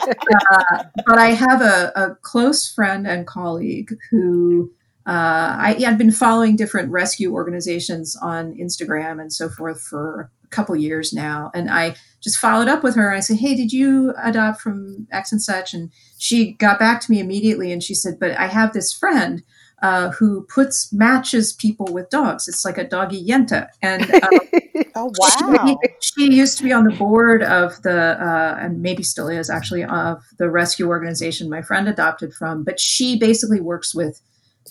uh, 0.53 0.85
but 1.07 1.19
I 1.19 1.29
have 1.29 1.63
a, 1.63 1.93
a 1.95 2.15
close 2.17 2.71
friend 2.71 3.07
and 3.07 3.27
colleague 3.27 3.97
who 4.11 4.73
uh, 5.07 5.57
I, 5.59 5.77
had 5.81 5.99
been 5.99 6.11
following 6.11 6.57
different 6.57 6.91
rescue 6.91 7.33
organizations 7.33 8.17
on 8.23 8.55
Instagram 8.55 9.21
and 9.21 9.33
so 9.33 9.51
forth 9.51 9.83
for 9.83 10.31
a 10.45 10.49
couple 10.49 10.75
years 10.77 11.13
now. 11.13 11.51
And 11.55 11.71
I 11.71 11.97
just 12.23 12.39
followed 12.39 12.69
up 12.69 12.83
with 12.83 12.95
her. 12.97 13.09
And 13.09 13.19
I 13.19 13.21
said, 13.21 13.37
Hey, 13.37 13.55
did 13.55 13.71
you 13.71 14.15
adopt 14.23 14.63
from 14.63 15.07
X 15.13 15.31
and 15.31 15.43
such? 15.43 15.75
And 15.75 15.91
she 16.17 16.53
got 16.53 16.79
back 16.79 17.03
to 17.03 17.11
me 17.11 17.21
immediately 17.21 17.71
and 17.71 17.83
she 17.83 17.95
said, 17.95 18.19
But 18.19 18.33
I 18.39 18.47
have 18.47 18.73
this 18.73 18.95
friend 18.95 19.43
uh, 19.83 20.11
who 20.13 20.47
puts 20.47 20.91
matches 20.91 21.53
people 21.53 21.85
with 21.93 22.09
dogs. 22.09 22.49
It's 22.49 22.65
like 22.65 22.79
a 22.79 22.89
doggy 22.89 23.23
yenta. 23.23 23.69
And 23.83 24.11
um, 24.15 24.31
oh 24.95 25.13
wow, 25.19 25.77
she, 26.01 26.23
she, 26.25 26.35
used 26.35 26.57
to 26.57 26.65
be 26.65 26.73
on 26.73 26.85
the 26.85 26.97
board 26.97 27.43
of 27.43 27.83
the 27.83 28.17
uh, 28.19 28.57
and 28.59 28.81
maybe 28.81 29.03
still 29.03 29.29
is 29.29 29.51
actually 29.51 29.85
of 29.85 30.23
the 30.39 30.49
rescue 30.49 30.89
organization 30.89 31.51
my 31.51 31.61
friend 31.61 31.87
adopted 31.87 32.33
from. 32.33 32.65
But 32.65 32.81
she 32.81 33.19
basically 33.19 33.61
works 33.61 33.95
with 33.95 34.23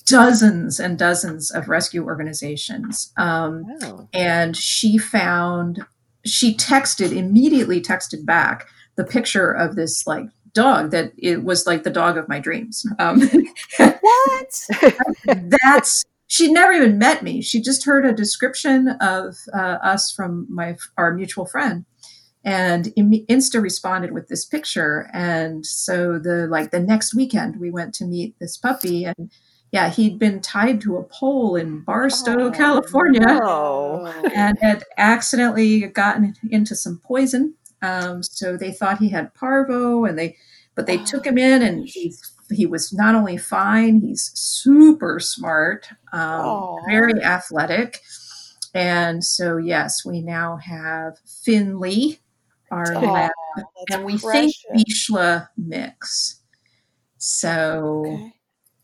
dozens 0.05 0.79
and 0.79 0.97
dozens 0.97 1.51
of 1.51 1.69
rescue 1.69 2.03
organizations. 2.03 3.11
Um, 3.17 3.63
wow. 3.81 4.07
And 4.13 4.55
she 4.55 4.97
found, 4.97 5.85
she 6.25 6.55
texted, 6.55 7.11
immediately 7.11 7.81
texted 7.81 8.25
back 8.25 8.67
the 8.95 9.03
picture 9.03 9.51
of 9.51 9.75
this 9.75 10.05
like 10.05 10.25
dog 10.53 10.91
that 10.91 11.13
it 11.17 11.43
was 11.43 11.65
like 11.65 11.83
the 11.83 11.89
dog 11.89 12.17
of 12.17 12.29
my 12.29 12.39
dreams. 12.39 12.85
Um, 12.99 13.21
what? 13.77 14.67
that's, 15.25 16.03
she'd 16.27 16.51
never 16.51 16.73
even 16.73 16.97
met 16.97 17.23
me. 17.23 17.41
She 17.41 17.61
just 17.61 17.85
heard 17.85 18.05
a 18.05 18.13
description 18.13 18.89
of 19.01 19.35
uh, 19.53 19.77
us 19.81 20.11
from 20.11 20.47
my, 20.49 20.77
our 20.97 21.13
mutual 21.13 21.45
friend 21.45 21.85
and 22.45 22.85
insta 22.97 23.61
responded 23.61 24.11
with 24.11 24.27
this 24.27 24.43
picture 24.43 25.09
and 25.13 25.65
so 25.65 26.19
the 26.19 26.45
like 26.47 26.71
the 26.71 26.79
next 26.79 27.15
weekend 27.15 27.57
we 27.57 27.71
went 27.71 27.93
to 27.93 28.03
meet 28.03 28.37
this 28.39 28.57
puppy 28.57 29.05
and 29.05 29.31
yeah, 29.73 29.89
he'd 29.89 30.19
been 30.19 30.39
tied 30.39 30.81
to 30.81 30.97
a 30.97 31.03
pole 31.03 31.55
in 31.55 31.79
Barstow, 31.79 32.39
oh, 32.39 32.51
California, 32.51 33.21
no. 33.21 34.05
and 34.35 34.55
had 34.61 34.83
accidentally 34.99 35.87
gotten 35.87 36.35
into 36.51 36.75
some 36.75 37.01
poison. 37.03 37.55
Um, 37.81 38.21
so 38.21 38.55
they 38.55 38.71
thought 38.71 38.99
he 38.99 39.09
had 39.09 39.33
parvo, 39.33 40.05
and 40.05 40.17
they, 40.17 40.37
but 40.75 40.85
they 40.85 40.99
oh, 40.99 41.05
took 41.05 41.25
him 41.25 41.39
in, 41.39 41.63
and 41.63 41.89
he 41.89 42.13
he 42.51 42.67
was 42.67 42.93
not 42.93 43.15
only 43.15 43.35
fine, 43.35 43.99
he's 43.99 44.29
super 44.35 45.19
smart, 45.19 45.87
um, 46.13 46.45
oh. 46.45 46.79
very 46.87 47.19
athletic, 47.23 47.99
and 48.75 49.25
so 49.25 49.57
yes, 49.57 50.05
we 50.05 50.21
now 50.21 50.57
have 50.57 51.17
Finley, 51.43 52.19
our 52.69 52.93
lab, 52.93 53.31
and 53.89 54.05
we 54.05 54.19
precious. 54.19 54.63
think 54.71 54.87
Vizsla 54.87 55.47
mix. 55.57 56.41
So. 57.17 58.03
Okay 58.05 58.33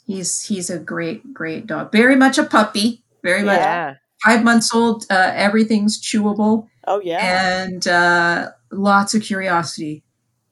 He's 0.09 0.41
he's 0.41 0.71
a 0.71 0.79
great 0.79 1.35
great 1.35 1.67
dog. 1.67 1.91
Very 1.91 2.15
much 2.15 2.39
a 2.39 2.43
puppy. 2.43 3.03
Very 3.23 3.43
much 3.43 3.59
yeah. 3.59 3.93
five 4.25 4.43
months 4.43 4.73
old. 4.73 5.05
Uh, 5.07 5.31
everything's 5.35 6.01
chewable. 6.01 6.67
Oh 6.87 6.99
yeah. 6.99 7.61
And 7.61 7.87
uh, 7.87 8.49
lots 8.71 9.13
of 9.13 9.21
curiosity. 9.21 10.03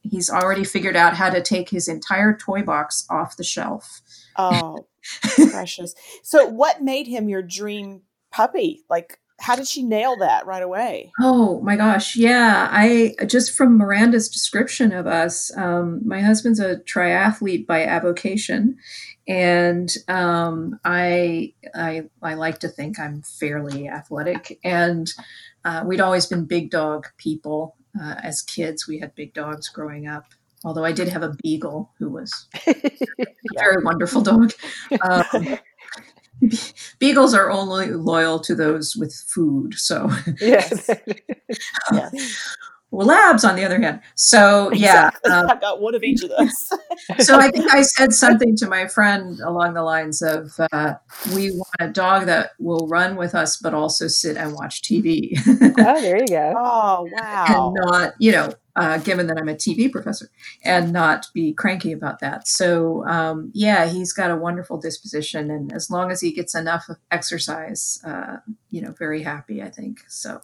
He's 0.04 0.30
already 0.30 0.64
figured 0.64 0.96
out 0.96 1.16
how 1.16 1.32
to 1.32 1.42
take 1.42 1.70
his 1.70 1.88
entire 1.88 2.38
toy 2.38 2.62
box 2.62 3.08
off 3.10 3.36
the 3.36 3.44
shelf. 3.44 4.02
Oh, 4.36 4.86
precious. 5.50 5.96
So, 6.22 6.46
what 6.48 6.84
made 6.84 7.08
him 7.08 7.28
your 7.28 7.42
dream 7.42 8.04
puppy? 8.32 8.84
Like, 8.92 9.20
how 9.40 9.56
did 9.56 9.68
she 9.68 9.84
nail 9.84 10.18
that 10.18 10.48
right 10.48 10.64
away? 10.64 11.12
Oh 11.20 11.62
my 11.62 11.76
gosh, 11.76 12.16
yeah. 12.16 12.68
I 12.72 13.16
just 13.28 13.56
from 13.56 13.78
Miranda's 13.78 14.30
description 14.30 14.92
of 14.92 15.06
us, 15.06 15.56
um, 15.56 16.02
my 16.06 16.22
husband's 16.22 16.60
a 16.60 16.78
triathlete 16.78 17.68
by 17.68 17.84
avocation, 17.84 18.78
and 19.28 19.90
um, 20.08 20.80
I, 20.84 21.54
I 21.76 22.04
I 22.22 22.34
like 22.34 22.60
to 22.60 22.68
think 22.68 23.00
I'm 23.00 23.22
fairly 23.22 23.88
athletic, 23.88 24.60
and 24.64 25.12
uh, 25.64 25.84
we'd 25.86 26.02
always 26.02 26.26
been 26.26 26.46
big 26.46 26.72
dog 26.72 27.08
people 27.18 27.76
uh, 28.00 28.16
as 28.24 28.42
kids. 28.42 28.88
We 28.88 29.00
had 29.00 29.14
big 29.16 29.34
dogs 29.34 29.70
growing 29.70 30.08
up. 30.08 30.26
Although 30.66 30.86
I 30.86 30.92
did 30.92 31.10
have 31.10 31.22
a 31.22 31.36
beagle 31.44 31.92
who 32.00 32.10
was 32.10 32.48
a 32.68 32.74
very 33.56 33.84
wonderful 33.84 34.22
dog. 34.22 34.54
Um, 35.08 35.60
beagles 37.00 37.34
are 37.34 37.50
only 37.52 37.88
loyal 37.88 38.40
to 38.40 38.56
those 38.56 38.96
with 38.96 39.14
food. 39.14 39.74
So 39.76 40.10
yes. 40.40 40.90
yeah. 41.94 42.10
Well, 42.90 43.08
labs, 43.08 43.44
on 43.44 43.58
the 43.58 43.66
other 43.66 43.82
hand. 43.82 44.00
So 44.16 44.72
yeah, 44.72 45.10
exactly. 45.10 45.32
um, 45.32 45.50
I 45.50 45.56
got 45.60 45.82
one 45.82 45.94
of 45.94 46.04
each 46.04 46.24
of 46.24 46.30
those. 46.30 46.72
so 47.26 47.38
I 47.38 47.52
think 47.52 47.74
I 47.74 47.82
said 47.82 48.14
something 48.14 48.56
to 48.58 48.68
my 48.68 48.88
friend 48.88 49.42
along 49.42 49.74
the 49.74 49.84
lines 49.84 50.22
of, 50.22 50.54
uh, 50.72 50.94
"We 51.36 51.52
want 51.52 51.76
a 51.82 51.90
dog 51.90 52.28
that 52.28 52.52
will 52.60 52.88
run 52.88 53.18
with 53.18 53.36
us, 53.36 53.58
but 53.58 53.74
also 53.74 54.08
sit 54.08 54.38
and 54.38 54.54
watch 54.54 54.84
TV." 54.84 55.38
oh, 55.80 56.02
there 56.02 56.20
you 56.20 56.28
go. 56.28 56.54
Oh, 56.58 57.10
wow. 57.12 57.74
And 57.76 57.86
not, 57.86 58.14
you 58.20 58.32
know, 58.32 58.54
uh, 58.78 59.00
given 59.00 59.28
that 59.28 59.38
I'm 59.38 59.50
a 59.50 59.56
TV 59.56 59.92
professor, 59.92 60.30
and 60.64 60.94
not 60.94 61.28
be 61.34 61.52
cranky 61.52 61.92
about 61.92 62.20
that. 62.20 62.48
So, 62.48 63.06
um, 63.08 63.52
yeah, 63.54 63.88
he's 63.88 64.14
got 64.14 64.32
a 64.32 64.36
wonderful 64.36 64.78
disposition, 64.78 65.50
and 65.50 65.74
as 65.74 65.90
long 65.90 66.12
as 66.12 66.22
he 66.22 66.32
gets 66.32 66.54
enough 66.54 66.88
exercise, 67.12 68.00
uh, 68.06 68.38
you 68.70 68.82
know, 68.82 68.92
very 68.92 69.24
happy. 69.24 69.64
I 69.64 69.70
think 69.70 70.02
so. 70.08 70.42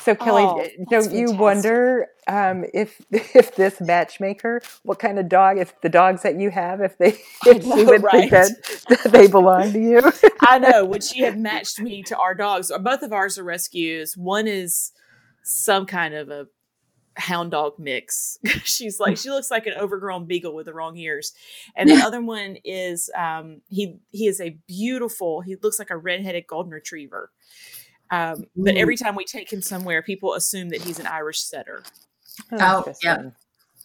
So, 0.00 0.14
Kelly, 0.14 0.42
oh, 0.44 0.68
don't 0.90 1.12
you 1.12 1.30
wonder 1.32 2.08
um, 2.26 2.64
if 2.74 3.00
if 3.10 3.54
this 3.54 3.80
matchmaker, 3.80 4.62
what 4.82 4.98
kind 4.98 5.18
of 5.18 5.28
dog, 5.28 5.58
if 5.58 5.80
the 5.80 5.88
dogs 5.88 6.22
that 6.22 6.40
you 6.40 6.50
have, 6.50 6.80
if 6.80 6.98
they 6.98 7.18
if 7.46 7.64
know, 7.64 7.76
she 7.76 7.84
would 7.84 8.02
right? 8.02 8.12
think 8.12 8.30
that, 8.32 8.50
that 8.88 9.12
they 9.12 9.26
belong 9.26 9.72
to 9.72 9.80
you? 9.80 10.12
I 10.40 10.58
know. 10.58 10.84
Would 10.84 11.04
she 11.04 11.22
have 11.22 11.38
matched 11.38 11.80
me 11.80 12.02
to 12.04 12.18
our 12.18 12.34
dogs? 12.34 12.72
Both 12.80 13.02
of 13.02 13.12
ours 13.12 13.38
are 13.38 13.44
rescues. 13.44 14.16
One 14.16 14.46
is 14.48 14.92
some 15.42 15.86
kind 15.86 16.14
of 16.14 16.28
a 16.30 16.46
hound 17.16 17.50
dog 17.50 17.78
mix. 17.78 18.38
She's 18.64 19.00
like 19.00 19.16
she 19.16 19.30
looks 19.30 19.50
like 19.50 19.66
an 19.66 19.74
overgrown 19.78 20.26
beagle 20.26 20.54
with 20.54 20.66
the 20.66 20.74
wrong 20.74 20.96
ears. 20.96 21.32
And 21.76 21.88
the 21.88 21.96
other 21.96 22.20
one 22.20 22.56
is 22.64 23.10
um 23.16 23.60
he 23.68 23.96
he 24.10 24.26
is 24.26 24.40
a 24.40 24.56
beautiful, 24.66 25.40
he 25.40 25.56
looks 25.56 25.78
like 25.78 25.90
a 25.90 25.96
redheaded 25.96 26.46
golden 26.46 26.72
retriever. 26.72 27.30
Um, 28.10 28.46
but 28.56 28.76
every 28.76 28.96
time 28.96 29.14
we 29.14 29.24
take 29.24 29.52
him 29.52 29.62
somewhere, 29.62 30.02
people 30.02 30.34
assume 30.34 30.70
that 30.70 30.82
he's 30.82 30.98
an 30.98 31.06
Irish 31.06 31.40
setter. 31.40 31.84
Oh, 32.52 32.84
oh 32.86 32.92
yeah. 33.02 33.30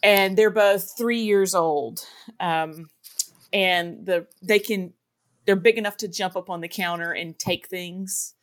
And 0.01 0.38
they're 0.38 0.49
both 0.49 0.97
three 0.97 1.21
years 1.21 1.53
old. 1.53 1.99
Um, 2.39 2.89
and 3.53 4.05
the 4.05 4.27
they 4.41 4.59
can 4.59 4.93
they're 5.45 5.55
big 5.55 5.77
enough 5.77 5.97
to 5.97 6.07
jump 6.07 6.35
up 6.35 6.49
on 6.49 6.61
the 6.61 6.67
counter 6.67 7.11
and 7.11 7.38
take 7.38 7.67
things. 7.67 8.33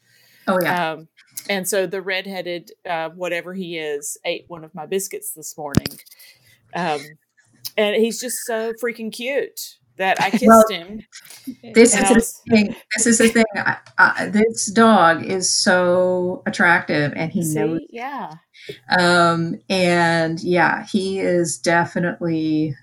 Oh 0.46 0.58
yeah. 0.62 0.92
Um, 0.92 1.08
and 1.48 1.66
so 1.68 1.86
the 1.86 2.00
redheaded, 2.00 2.70
uh, 2.88 3.10
whatever 3.10 3.54
he 3.54 3.78
is, 3.78 4.16
ate 4.24 4.44
one 4.48 4.64
of 4.64 4.74
my 4.74 4.86
biscuits 4.86 5.32
this 5.32 5.56
morning. 5.56 5.86
Um, 6.74 7.00
and 7.76 7.96
he's 7.96 8.20
just 8.20 8.38
so 8.46 8.72
freaking 8.82 9.12
cute 9.12 9.76
that 9.96 10.20
I 10.20 10.30
kissed 10.30 10.46
well, 10.46 10.64
him. 10.68 11.02
This 11.74 11.94
is 11.94 12.10
was, 12.10 12.40
the 12.46 12.56
thing. 12.56 12.76
This 12.96 13.06
is 13.06 13.18
the 13.18 13.28
thing. 13.28 13.44
I, 13.56 13.76
I, 13.98 14.26
this 14.26 14.66
dog 14.66 15.24
is 15.24 15.54
so 15.54 16.42
attractive, 16.46 17.12
and 17.14 17.32
he 17.32 17.42
see, 17.42 17.54
knows. 17.54 17.80
Yeah. 17.90 18.34
Um, 18.98 19.56
and 19.68 20.40
yeah, 20.42 20.86
he 20.86 21.20
is 21.20 21.58
definitely 21.58 22.74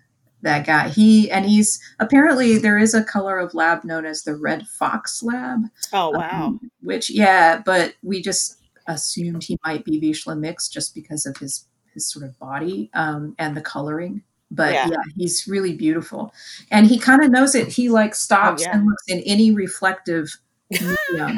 that 0.42 0.66
guy. 0.66 0.90
He 0.90 1.30
and 1.32 1.46
he's 1.46 1.80
apparently 2.00 2.58
there 2.58 2.78
is 2.78 2.94
a 2.94 3.04
color 3.04 3.38
of 3.38 3.54
lab 3.54 3.84
known 3.84 4.06
as 4.06 4.24
the 4.24 4.36
red 4.36 4.68
fox 4.68 5.22
lab. 5.24 5.62
Oh 5.94 6.12
wow! 6.12 6.48
Um, 6.48 6.72
which 6.82 7.10
yeah, 7.10 7.62
but 7.66 7.96
we 8.04 8.22
just 8.22 8.58
assumed 8.88 9.44
he 9.44 9.60
might 9.66 9.86
be 9.86 10.02
Vizsla 10.02 10.38
mix 10.38 10.68
just 10.68 10.96
because 10.96 11.26
of 11.26 11.38
his 11.38 11.66
his 11.94 12.10
sort 12.10 12.26
of 12.26 12.38
body 12.40 12.90
um, 12.94 13.36
and 13.38 13.56
the 13.56 13.62
coloring. 13.62 14.24
But 14.52 14.74
yeah. 14.74 14.88
yeah 14.90 15.04
he's 15.16 15.48
really 15.48 15.76
beautiful, 15.76 16.34
and 16.72 16.88
he 16.88 16.98
kind 16.98 17.24
of 17.24 17.32
knows 17.32 17.54
it. 17.54 17.68
He 17.68 17.90
like 17.90 18.16
stops 18.16 18.64
oh, 18.64 18.66
yeah. 18.66 18.78
and 18.78 18.86
looks 18.86 19.04
in 19.08 19.20
any 19.26 19.52
reflective 19.52 20.36
medium, 20.72 21.38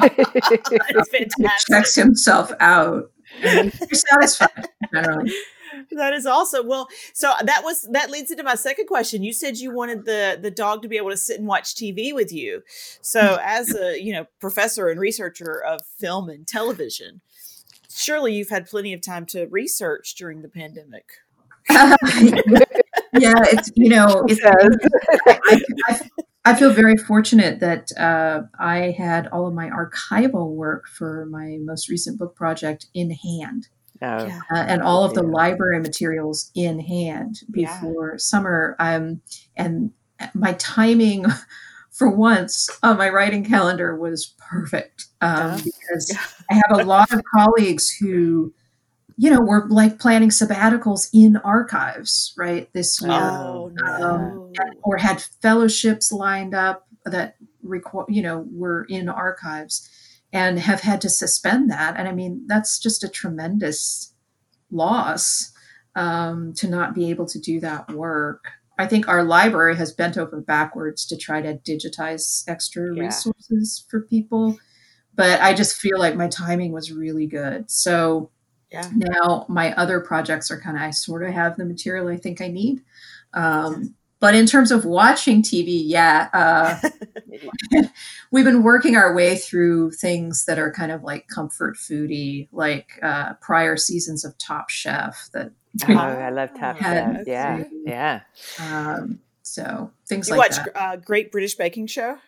checks 1.68 1.94
himself 1.94 2.52
out. 2.60 3.10
He's 3.40 4.04
satisfied 4.08 4.68
generally. 4.92 5.32
That 5.92 6.12
is 6.12 6.26
awesome. 6.26 6.66
Well, 6.66 6.88
so 7.12 7.32
that 7.44 7.62
was 7.64 7.88
that 7.92 8.10
leads 8.10 8.30
into 8.30 8.42
my 8.42 8.54
second 8.54 8.86
question. 8.86 9.22
You 9.22 9.32
said 9.32 9.58
you 9.58 9.74
wanted 9.74 10.04
the 10.04 10.38
the 10.40 10.50
dog 10.50 10.82
to 10.82 10.88
be 10.88 10.96
able 10.96 11.10
to 11.10 11.16
sit 11.16 11.38
and 11.38 11.46
watch 11.46 11.74
TV 11.74 12.14
with 12.14 12.32
you. 12.32 12.62
So, 13.00 13.38
as 13.42 13.74
a 13.74 14.00
you 14.00 14.12
know 14.12 14.26
professor 14.40 14.88
and 14.88 15.00
researcher 15.00 15.62
of 15.62 15.80
film 15.98 16.28
and 16.28 16.46
television, 16.46 17.20
surely 17.90 18.34
you've 18.34 18.50
had 18.50 18.66
plenty 18.66 18.92
of 18.92 19.00
time 19.00 19.26
to 19.26 19.46
research 19.46 20.14
during 20.16 20.42
the 20.42 20.48
pandemic. 20.48 21.04
yeah, 21.70 23.34
it's 23.52 23.70
you 23.76 23.88
know, 23.88 24.24
it's, 24.28 24.40
I, 24.44 25.60
I, 25.88 26.00
I, 26.44 26.54
feel 26.54 26.72
very 26.72 26.96
fortunate 26.96 27.60
that 27.60 27.92
uh, 27.96 28.42
I 28.58 28.94
had 28.98 29.28
all 29.28 29.46
of 29.46 29.54
my 29.54 29.70
archival 29.70 30.50
work 30.50 30.88
for 30.88 31.26
my 31.26 31.58
most 31.60 31.88
recent 31.88 32.18
book 32.18 32.34
project 32.34 32.86
in 32.94 33.10
hand. 33.10 33.68
Oh, 34.02 34.26
uh, 34.52 34.56
and 34.56 34.82
all 34.82 35.04
of 35.04 35.14
the 35.14 35.22
library 35.22 35.78
materials 35.78 36.50
in 36.56 36.80
hand 36.80 37.42
before 37.50 38.10
yeah. 38.12 38.16
summer. 38.16 38.74
Um, 38.80 39.20
and 39.56 39.92
my 40.34 40.54
timing 40.54 41.24
for 41.92 42.10
once 42.10 42.68
on 42.82 42.96
my 42.96 43.08
writing 43.10 43.44
calendar 43.44 43.96
was 43.96 44.34
perfect 44.38 45.06
um, 45.20 45.56
because 45.56 46.18
I 46.50 46.54
have 46.54 46.80
a 46.80 46.84
lot 46.84 47.12
of 47.12 47.22
colleagues 47.32 47.90
who, 47.90 48.52
you 49.18 49.30
know, 49.30 49.40
were 49.40 49.68
like 49.68 50.00
planning 50.00 50.30
sabbaticals 50.30 51.08
in 51.14 51.36
archives, 51.36 52.34
right, 52.36 52.68
this 52.72 53.00
year, 53.00 53.12
oh, 53.12 53.72
um, 53.86 54.52
or 54.82 54.96
had 54.96 55.22
fellowships 55.42 56.10
lined 56.10 56.54
up 56.54 56.88
that 57.04 57.36
require, 57.62 58.06
you 58.08 58.22
know, 58.22 58.46
were 58.50 58.84
in 58.88 59.08
archives 59.08 59.88
and 60.32 60.58
have 60.58 60.80
had 60.80 61.00
to 61.02 61.08
suspend 61.08 61.70
that. 61.70 61.96
And 61.96 62.08
I 62.08 62.12
mean, 62.12 62.44
that's 62.46 62.78
just 62.78 63.04
a 63.04 63.08
tremendous 63.08 64.14
loss 64.70 65.52
um, 65.94 66.54
to 66.54 66.68
not 66.68 66.94
be 66.94 67.10
able 67.10 67.26
to 67.26 67.38
do 67.38 67.60
that 67.60 67.90
work. 67.92 68.46
I 68.78 68.86
think 68.86 69.06
our 69.06 69.22
library 69.22 69.76
has 69.76 69.92
bent 69.92 70.16
over 70.16 70.40
backwards 70.40 71.04
to 71.06 71.16
try 71.16 71.42
to 71.42 71.58
digitize 71.58 72.44
extra 72.48 72.94
yeah. 72.94 73.02
resources 73.02 73.84
for 73.90 74.00
people. 74.00 74.58
But 75.14 75.40
I 75.42 75.52
just 75.52 75.76
feel 75.76 75.98
like 75.98 76.16
my 76.16 76.28
timing 76.28 76.72
was 76.72 76.90
really 76.90 77.26
good. 77.26 77.70
So 77.70 78.30
yeah. 78.70 78.88
now 78.94 79.44
my 79.48 79.74
other 79.74 80.00
projects 80.00 80.50
are 80.50 80.58
kind 80.58 80.76
of, 80.76 80.82
I 80.82 80.90
sort 80.90 81.22
of 81.22 81.34
have 81.34 81.56
the 81.56 81.66
material 81.66 82.08
I 82.08 82.16
think 82.16 82.40
I 82.40 82.48
need. 82.48 82.80
Um, 83.34 83.94
but 84.20 84.34
in 84.34 84.46
terms 84.46 84.70
of 84.70 84.84
watching 84.84 85.42
TV, 85.42 85.82
yeah, 85.84 86.28
uh, 86.32 86.88
we've 88.30 88.44
been 88.44 88.62
working 88.62 88.96
our 88.96 89.14
way 89.14 89.36
through 89.36 89.92
things 89.92 90.44
that 90.46 90.58
are 90.58 90.72
kind 90.72 90.92
of 90.92 91.02
like 91.02 91.26
comfort 91.28 91.76
foody, 91.76 92.48
like 92.52 92.98
uh, 93.02 93.34
prior 93.40 93.76
seasons 93.76 94.24
of 94.24 94.36
Top 94.38 94.70
Chef 94.70 95.28
that 95.32 95.52
Oh, 95.88 95.94
I 95.94 96.30
love 96.30 96.50
Top 96.58 96.76
Chef. 96.78 97.26
Yeah, 97.26 97.64
yeah. 97.86 98.20
Um, 98.60 99.20
so 99.42 99.90
things 100.06 100.28
you 100.28 100.36
like 100.36 100.50
watch 100.50 100.64
that. 100.64 100.76
Uh, 100.76 100.96
Great 100.96 101.32
British 101.32 101.54
Baking 101.54 101.86
Show? 101.86 102.18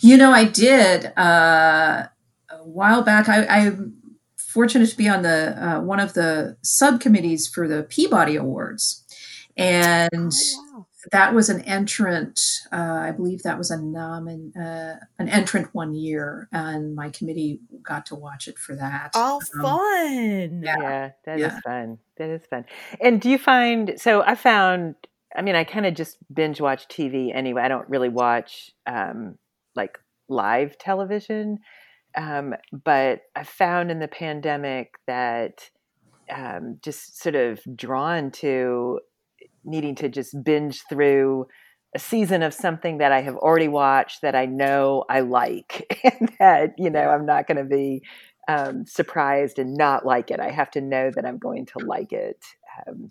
You 0.00 0.16
know, 0.16 0.30
I 0.30 0.44
did 0.44 1.06
uh, 1.18 2.06
a 2.50 2.64
while 2.64 3.02
back. 3.02 3.28
I, 3.28 3.44
I'm 3.46 3.96
fortunate 4.36 4.88
to 4.88 4.96
be 4.96 5.08
on 5.08 5.22
the 5.22 5.56
uh, 5.60 5.80
one 5.80 5.98
of 5.98 6.14
the 6.14 6.56
subcommittees 6.62 7.48
for 7.52 7.66
the 7.66 7.82
Peabody 7.82 8.36
Awards, 8.36 9.04
and 9.56 10.10
oh, 10.14 10.64
wow 10.64 10.65
that 11.12 11.34
was 11.34 11.48
an 11.48 11.62
entrant. 11.62 12.40
Uh, 12.72 13.00
I 13.02 13.10
believe 13.12 13.42
that 13.42 13.58
was 13.58 13.70
a 13.70 13.76
nomin, 13.76 14.56
uh, 14.56 14.98
an 15.18 15.28
entrant 15.28 15.74
one 15.74 15.94
year, 15.94 16.48
and 16.52 16.94
my 16.94 17.10
committee 17.10 17.60
got 17.82 18.06
to 18.06 18.14
watch 18.14 18.48
it 18.48 18.58
for 18.58 18.74
that. 18.76 19.12
Oh, 19.14 19.40
um, 19.54 19.62
fun! 19.62 20.62
Yeah, 20.62 20.80
yeah 20.80 21.10
that 21.24 21.38
yeah. 21.38 21.56
is 21.56 21.60
fun. 21.60 21.98
That 22.18 22.30
is 22.30 22.42
fun. 22.48 22.64
And 23.00 23.20
do 23.20 23.30
you 23.30 23.38
find? 23.38 23.94
So 23.96 24.22
I 24.22 24.34
found. 24.34 24.96
I 25.34 25.42
mean, 25.42 25.54
I 25.54 25.64
kind 25.64 25.84
of 25.84 25.94
just 25.94 26.16
binge 26.32 26.60
watch 26.60 26.88
TV 26.88 27.34
anyway. 27.34 27.62
I 27.62 27.68
don't 27.68 27.88
really 27.90 28.08
watch 28.08 28.70
um, 28.86 29.36
like 29.74 29.98
live 30.28 30.78
television, 30.78 31.58
um, 32.16 32.54
but 32.72 33.22
I 33.34 33.44
found 33.44 33.90
in 33.90 33.98
the 33.98 34.08
pandemic 34.08 34.94
that 35.06 35.70
um, 36.34 36.78
just 36.82 37.20
sort 37.20 37.34
of 37.34 37.60
drawn 37.76 38.30
to 38.32 39.00
needing 39.66 39.94
to 39.96 40.08
just 40.08 40.42
binge 40.44 40.82
through 40.88 41.46
a 41.94 41.98
season 41.98 42.42
of 42.42 42.52
something 42.52 42.98
that 42.98 43.12
I 43.12 43.22
have 43.22 43.36
already 43.36 43.68
watched 43.68 44.22
that 44.22 44.34
I 44.34 44.46
know 44.46 45.04
I 45.08 45.20
like 45.20 45.98
and 46.04 46.30
that, 46.38 46.74
you 46.78 46.90
know, 46.90 47.08
I'm 47.08 47.26
not 47.26 47.46
going 47.46 47.58
to 47.58 47.64
be 47.64 48.02
um, 48.48 48.86
surprised 48.86 49.58
and 49.58 49.74
not 49.74 50.06
like 50.06 50.30
it. 50.30 50.38
I 50.38 50.50
have 50.50 50.70
to 50.72 50.80
know 50.80 51.10
that 51.10 51.24
I'm 51.24 51.38
going 51.38 51.66
to 51.66 51.78
like 51.80 52.12
it. 52.12 52.44
Um, 52.86 53.08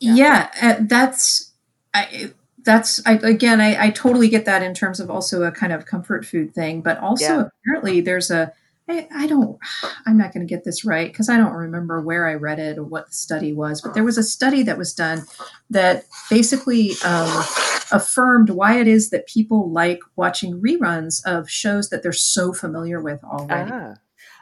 yeah, 0.00 0.14
yeah 0.60 0.70
uh, 0.76 0.82
that's, 0.82 1.52
I, 1.94 2.32
that's 2.64 3.04
I, 3.06 3.14
again, 3.14 3.60
I, 3.60 3.86
I, 3.86 3.90
totally 3.90 4.28
get 4.28 4.46
that 4.46 4.62
in 4.62 4.74
terms 4.74 4.98
of 4.98 5.10
also 5.10 5.42
a 5.44 5.52
kind 5.52 5.72
of 5.72 5.86
comfort 5.86 6.24
food 6.24 6.54
thing, 6.54 6.80
but 6.80 6.98
also 6.98 7.24
yeah. 7.24 7.44
apparently 7.62 8.00
there's 8.00 8.30
a 8.30 8.52
I, 8.88 9.08
I 9.14 9.26
don't, 9.26 9.58
I'm 10.06 10.18
not 10.18 10.34
going 10.34 10.46
to 10.46 10.54
get 10.54 10.64
this 10.64 10.84
right 10.84 11.10
because 11.10 11.30
I 11.30 11.38
don't 11.38 11.52
remember 11.52 12.02
where 12.02 12.28
I 12.28 12.34
read 12.34 12.58
it 12.58 12.76
or 12.76 12.84
what 12.84 13.06
the 13.06 13.14
study 13.14 13.52
was, 13.52 13.80
but 13.80 13.94
there 13.94 14.04
was 14.04 14.18
a 14.18 14.22
study 14.22 14.62
that 14.64 14.76
was 14.76 14.92
done 14.92 15.22
that 15.70 16.04
basically 16.28 16.92
um, 17.04 17.44
affirmed 17.92 18.50
why 18.50 18.78
it 18.78 18.86
is 18.86 19.08
that 19.10 19.26
people 19.26 19.72
like 19.72 20.00
watching 20.16 20.60
reruns 20.60 21.24
of 21.24 21.48
shows 21.48 21.88
that 21.88 22.02
they're 22.02 22.12
so 22.12 22.52
familiar 22.52 23.00
with 23.00 23.24
already. 23.24 23.70
Ah. 23.72 23.94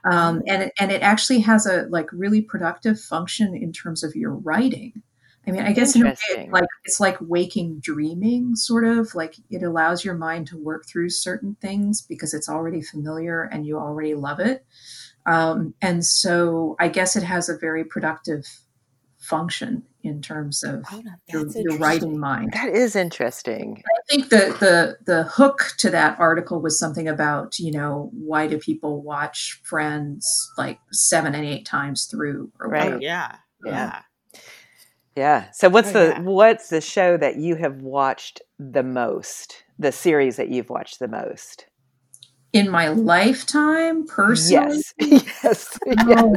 Um, 0.05 0.43
and, 0.49 0.65
it, 0.65 0.73
and 0.81 0.91
it 0.91 1.03
actually 1.03 1.39
has 1.41 1.65
a 1.65 1.83
like 1.91 2.11
really 2.13 2.43
productive 2.43 3.01
function 3.01 3.55
in 3.55 3.73
terms 3.73 4.03
of 4.03 4.17
your 4.17 4.35
writing. 4.35 5.03
I 5.47 5.51
mean, 5.51 5.63
I 5.63 5.73
guess 5.73 5.97
in 5.97 6.07
a 6.07 6.15
way, 6.37 6.49
like 6.53 6.65
it's 6.85 7.01
like 7.01 7.17
waking 7.21 7.81
dreaming, 7.81 8.55
sort 8.55 8.85
of 8.85 9.15
like 9.15 9.35
it 9.51 9.63
allows 9.63 10.05
your 10.05 10.15
mind 10.15 10.47
to 10.49 10.57
work 10.57 10.87
through 10.87 11.11
certain 11.11 11.57
things 11.61 12.01
because 12.01 12.33
it's 12.33 12.49
already 12.49 12.81
familiar 12.81 13.43
and 13.43 13.67
you 13.67 13.77
already 13.77 14.15
love 14.15 14.39
it. 14.39 14.65
Um, 15.27 15.75
and 15.83 16.05
so 16.05 16.77
I 16.79 16.89
guess 16.89 17.17
it 17.17 17.25
has 17.25 17.49
a 17.49 17.57
very 17.57 17.85
productive 17.85 18.47
function 19.19 19.85
in 20.03 20.21
terms 20.21 20.65
of 20.65 20.85
oh, 20.93 21.03
your, 21.29 21.47
your, 21.55 21.79
writing 21.79 22.19
mind. 22.19 22.53
That 22.53 22.71
is 22.71 22.97
interesting. 22.97 23.83
I 23.87 24.13
think 24.13 24.31
the 24.31 24.57
the 24.59 24.97
the 25.05 25.23
hook 25.25 25.75
to 25.79 25.91
that 25.91 26.19
article 26.19 26.61
was 26.61 26.79
something 26.79 27.07
about 27.07 27.59
you 27.59 27.71
know 27.71 28.11
why 28.13 28.49
do 28.49 28.59
people 28.59 29.03
watch 29.03 29.61
Friends 29.65 30.51
like 30.59 30.79
seven 30.91 31.35
and 31.35 31.45
eight 31.45 31.65
times 31.65 32.07
through 32.07 32.51
or 32.61 32.69
right? 32.69 32.85
Whatever. 32.85 33.03
Yeah, 33.03 33.37
yeah. 33.65 34.03
Yeah. 35.17 35.51
So 35.53 35.69
what's 35.69 35.91
oh, 35.91 35.93
the 35.93 36.07
yeah. 36.09 36.21
what's 36.21 36.69
the 36.69 36.81
show 36.81 37.17
that 37.17 37.37
you 37.37 37.57
have 37.57 37.83
watched 37.83 38.41
the 38.59 38.83
most? 38.83 39.65
The 39.79 39.93
series 39.93 40.37
that 40.37 40.49
you've 40.49 40.71
watched 40.71 40.99
the 40.99 41.09
most? 41.09 41.67
In 42.53 42.71
my 42.71 42.89
lifetime, 42.89 44.07
personally? 44.07 44.83
Yes. 45.03 45.25
yes. 45.43 45.79
Oh, 45.99 46.35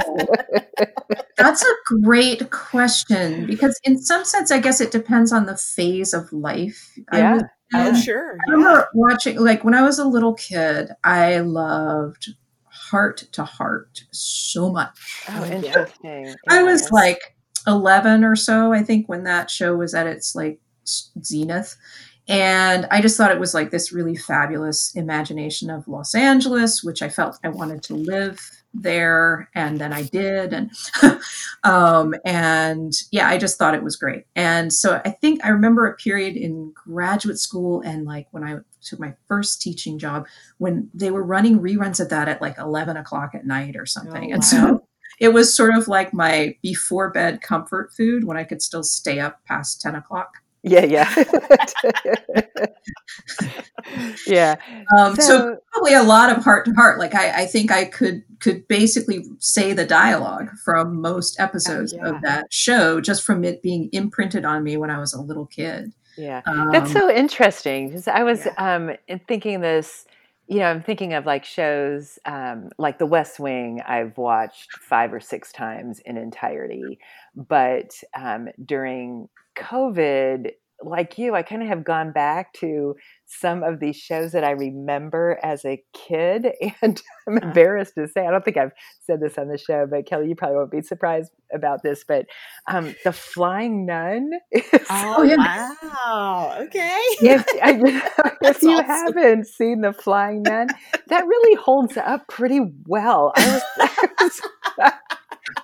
that's 1.37 1.63
a 1.63 1.73
great 2.01 2.49
question 2.49 3.45
because 3.45 3.79
in 3.83 3.99
some 3.99 4.23
sense 4.23 4.51
I 4.51 4.59
guess 4.59 4.81
it 4.81 4.91
depends 4.91 5.31
on 5.31 5.45
the 5.45 5.57
phase 5.57 6.13
of 6.13 6.31
life. 6.31 6.97
Yeah. 7.13 7.41
Oh, 7.73 7.93
sure. 7.93 8.37
I 8.47 8.51
remember 8.51 8.79
yeah. 8.79 8.85
watching 8.93 9.37
like 9.39 9.63
when 9.63 9.73
I 9.73 9.81
was 9.81 9.99
a 9.99 10.07
little 10.07 10.33
kid, 10.33 10.89
I 11.03 11.39
loved 11.39 12.29
Hart 12.63 13.25
to 13.33 13.43
Hart 13.43 14.03
so 14.11 14.71
much. 14.71 15.23
Oh, 15.29 15.45
interesting. 15.45 16.35
I 16.47 16.63
was 16.63 16.91
like 16.91 17.34
11 17.67 18.23
or 18.23 18.35
so, 18.35 18.73
I 18.73 18.83
think, 18.83 19.07
when 19.07 19.23
that 19.23 19.49
show 19.49 19.75
was 19.75 19.93
at 19.93 20.07
its 20.07 20.35
like 20.35 20.59
zenith. 21.23 21.75
And 22.27 22.87
I 22.89 23.01
just 23.01 23.17
thought 23.17 23.31
it 23.31 23.39
was 23.39 23.53
like 23.53 23.69
this 23.69 23.91
really 23.91 24.15
fabulous 24.15 24.95
imagination 24.95 25.69
of 25.69 25.87
Los 25.87 26.15
Angeles, 26.15 26.83
which 26.83 27.01
I 27.01 27.09
felt 27.09 27.37
I 27.43 27.49
wanted 27.49 27.83
to 27.83 27.93
live 27.93 28.41
there. 28.73 29.49
And 29.53 29.79
then 29.79 29.93
I 29.93 30.03
did. 30.03 30.51
And, 30.51 30.71
um, 31.63 32.15
and 32.25 32.93
yeah, 33.11 33.29
I 33.29 33.37
just 33.37 33.59
thought 33.59 33.75
it 33.75 33.83
was 33.83 33.95
great. 33.95 34.25
And 34.35 34.73
so 34.73 35.01
I 35.05 35.11
think 35.11 35.45
I 35.45 35.49
remember 35.49 35.85
a 35.85 35.95
period 35.95 36.35
in 36.35 36.73
graduate 36.73 37.39
school 37.39 37.81
and 37.81 38.05
like 38.05 38.27
when 38.31 38.43
I 38.43 38.57
took 38.81 38.99
my 38.99 39.13
first 39.27 39.61
teaching 39.61 39.97
job 39.99 40.27
when 40.57 40.89
they 40.93 41.11
were 41.11 41.23
running 41.23 41.59
reruns 41.59 41.99
of 41.99 42.09
that 42.09 42.27
at 42.27 42.41
like 42.41 42.57
11 42.57 42.97
o'clock 42.97 43.35
at 43.35 43.45
night 43.45 43.75
or 43.75 43.85
something. 43.85 44.31
Oh, 44.31 44.35
and 44.35 44.43
so 44.43 44.84
it 45.19 45.29
was 45.29 45.55
sort 45.55 45.75
of 45.75 45.87
like 45.87 46.13
my 46.13 46.55
before 46.61 47.11
bed 47.11 47.41
comfort 47.41 47.91
food 47.95 48.23
when 48.23 48.37
I 48.37 48.43
could 48.43 48.61
still 48.61 48.83
stay 48.83 49.19
up 49.19 49.43
past 49.45 49.81
10 49.81 49.95
o'clock. 49.95 50.29
Yeah, 50.67 50.83
yeah. 50.83 51.13
yeah. 54.25 54.55
Um, 54.97 55.15
so, 55.15 55.21
so, 55.21 55.57
probably 55.71 55.93
a 55.93 56.01
lot 56.01 56.35
of 56.35 56.43
Hart 56.43 56.65
to 56.65 56.73
Hart. 56.73 56.97
Like 56.97 57.13
I, 57.13 57.43
I, 57.43 57.45
think 57.45 57.71
I 57.71 57.85
could 57.85 58.23
could 58.39 58.67
basically 58.67 59.25
say 59.37 59.73
the 59.73 59.85
dialogue 59.85 60.49
from 60.63 60.99
most 60.99 61.39
episodes 61.39 61.93
oh, 61.93 61.97
yeah. 61.97 62.09
of 62.09 62.21
that 62.23 62.51
show 62.51 62.99
just 62.99 63.23
from 63.23 63.43
it 63.43 63.61
being 63.61 63.89
imprinted 63.91 64.43
on 64.43 64.63
me 64.63 64.75
when 64.75 64.89
I 64.89 64.97
was 64.97 65.13
a 65.13 65.21
little 65.21 65.45
kid. 65.45 65.93
Yeah. 66.17 66.41
Um, 66.47 66.71
That's 66.71 66.91
so 66.91 67.11
interesting 67.11 67.89
because 67.89 68.07
I 68.07 68.23
was 68.23 68.45
yeah. 68.45 68.75
um, 68.75 68.91
thinking 69.27 69.61
this 69.61 70.07
you 70.47 70.59
know, 70.59 70.65
I'm 70.65 70.83
thinking 70.83 71.13
of 71.13 71.25
like 71.25 71.43
shows 71.43 72.19
um, 72.25 72.69
like 72.77 72.99
The 72.99 73.05
West 73.05 73.39
Wing. 73.39 73.81
I've 73.85 74.17
watched 74.17 74.73
five 74.73 75.13
or 75.13 75.19
six 75.19 75.51
times 75.51 75.99
in 76.05 76.17
entirety, 76.17 76.99
but 77.35 77.91
um, 78.15 78.49
during 78.63 79.27
COVID, 79.57 80.51
like 80.83 81.17
you, 81.17 81.35
I 81.35 81.41
kind 81.41 81.63
of 81.63 81.67
have 81.69 81.83
gone 81.83 82.11
back 82.11 82.53
to 82.53 82.95
some 83.25 83.63
of 83.63 83.79
these 83.79 83.95
shows 83.95 84.31
that 84.31 84.43
I 84.43 84.51
remember 84.51 85.39
as 85.43 85.65
a 85.65 85.81
kid. 85.93 86.47
And 86.81 87.01
I'm 87.27 87.37
uh-huh. 87.37 87.47
embarrassed 87.47 87.93
to 87.97 88.07
say, 88.07 88.25
I 88.25 88.31
don't 88.31 88.43
think 88.43 88.57
I've 88.57 88.71
said 89.01 89.19
this 89.21 89.37
on 89.37 89.47
the 89.47 89.57
show, 89.57 89.87
but 89.89 90.05
Kelly, 90.05 90.27
you 90.27 90.35
probably 90.35 90.57
won't 90.57 90.71
be 90.71 90.81
surprised 90.81 91.31
about 91.53 91.83
this. 91.83 92.03
But 92.07 92.25
um, 92.67 92.95
The 93.03 93.13
Flying 93.13 93.85
Nun. 93.85 94.29
Is, 94.51 94.63
oh, 94.89 95.23
yeah. 95.23 95.73
wow. 95.81 96.57
Okay. 96.61 96.99
If, 97.21 97.45
if 98.41 98.61
you 98.61 98.71
awesome. 98.71 98.85
haven't 98.85 99.47
seen 99.47 99.81
The 99.81 99.93
Flying 99.93 100.43
Nun, 100.43 100.67
that 101.07 101.25
really 101.25 101.55
holds 101.55 101.97
up 101.97 102.27
pretty 102.27 102.59
well. 102.87 103.31
I 103.35 103.53
was, 103.53 103.61
I 103.79 104.07
was 104.21 104.41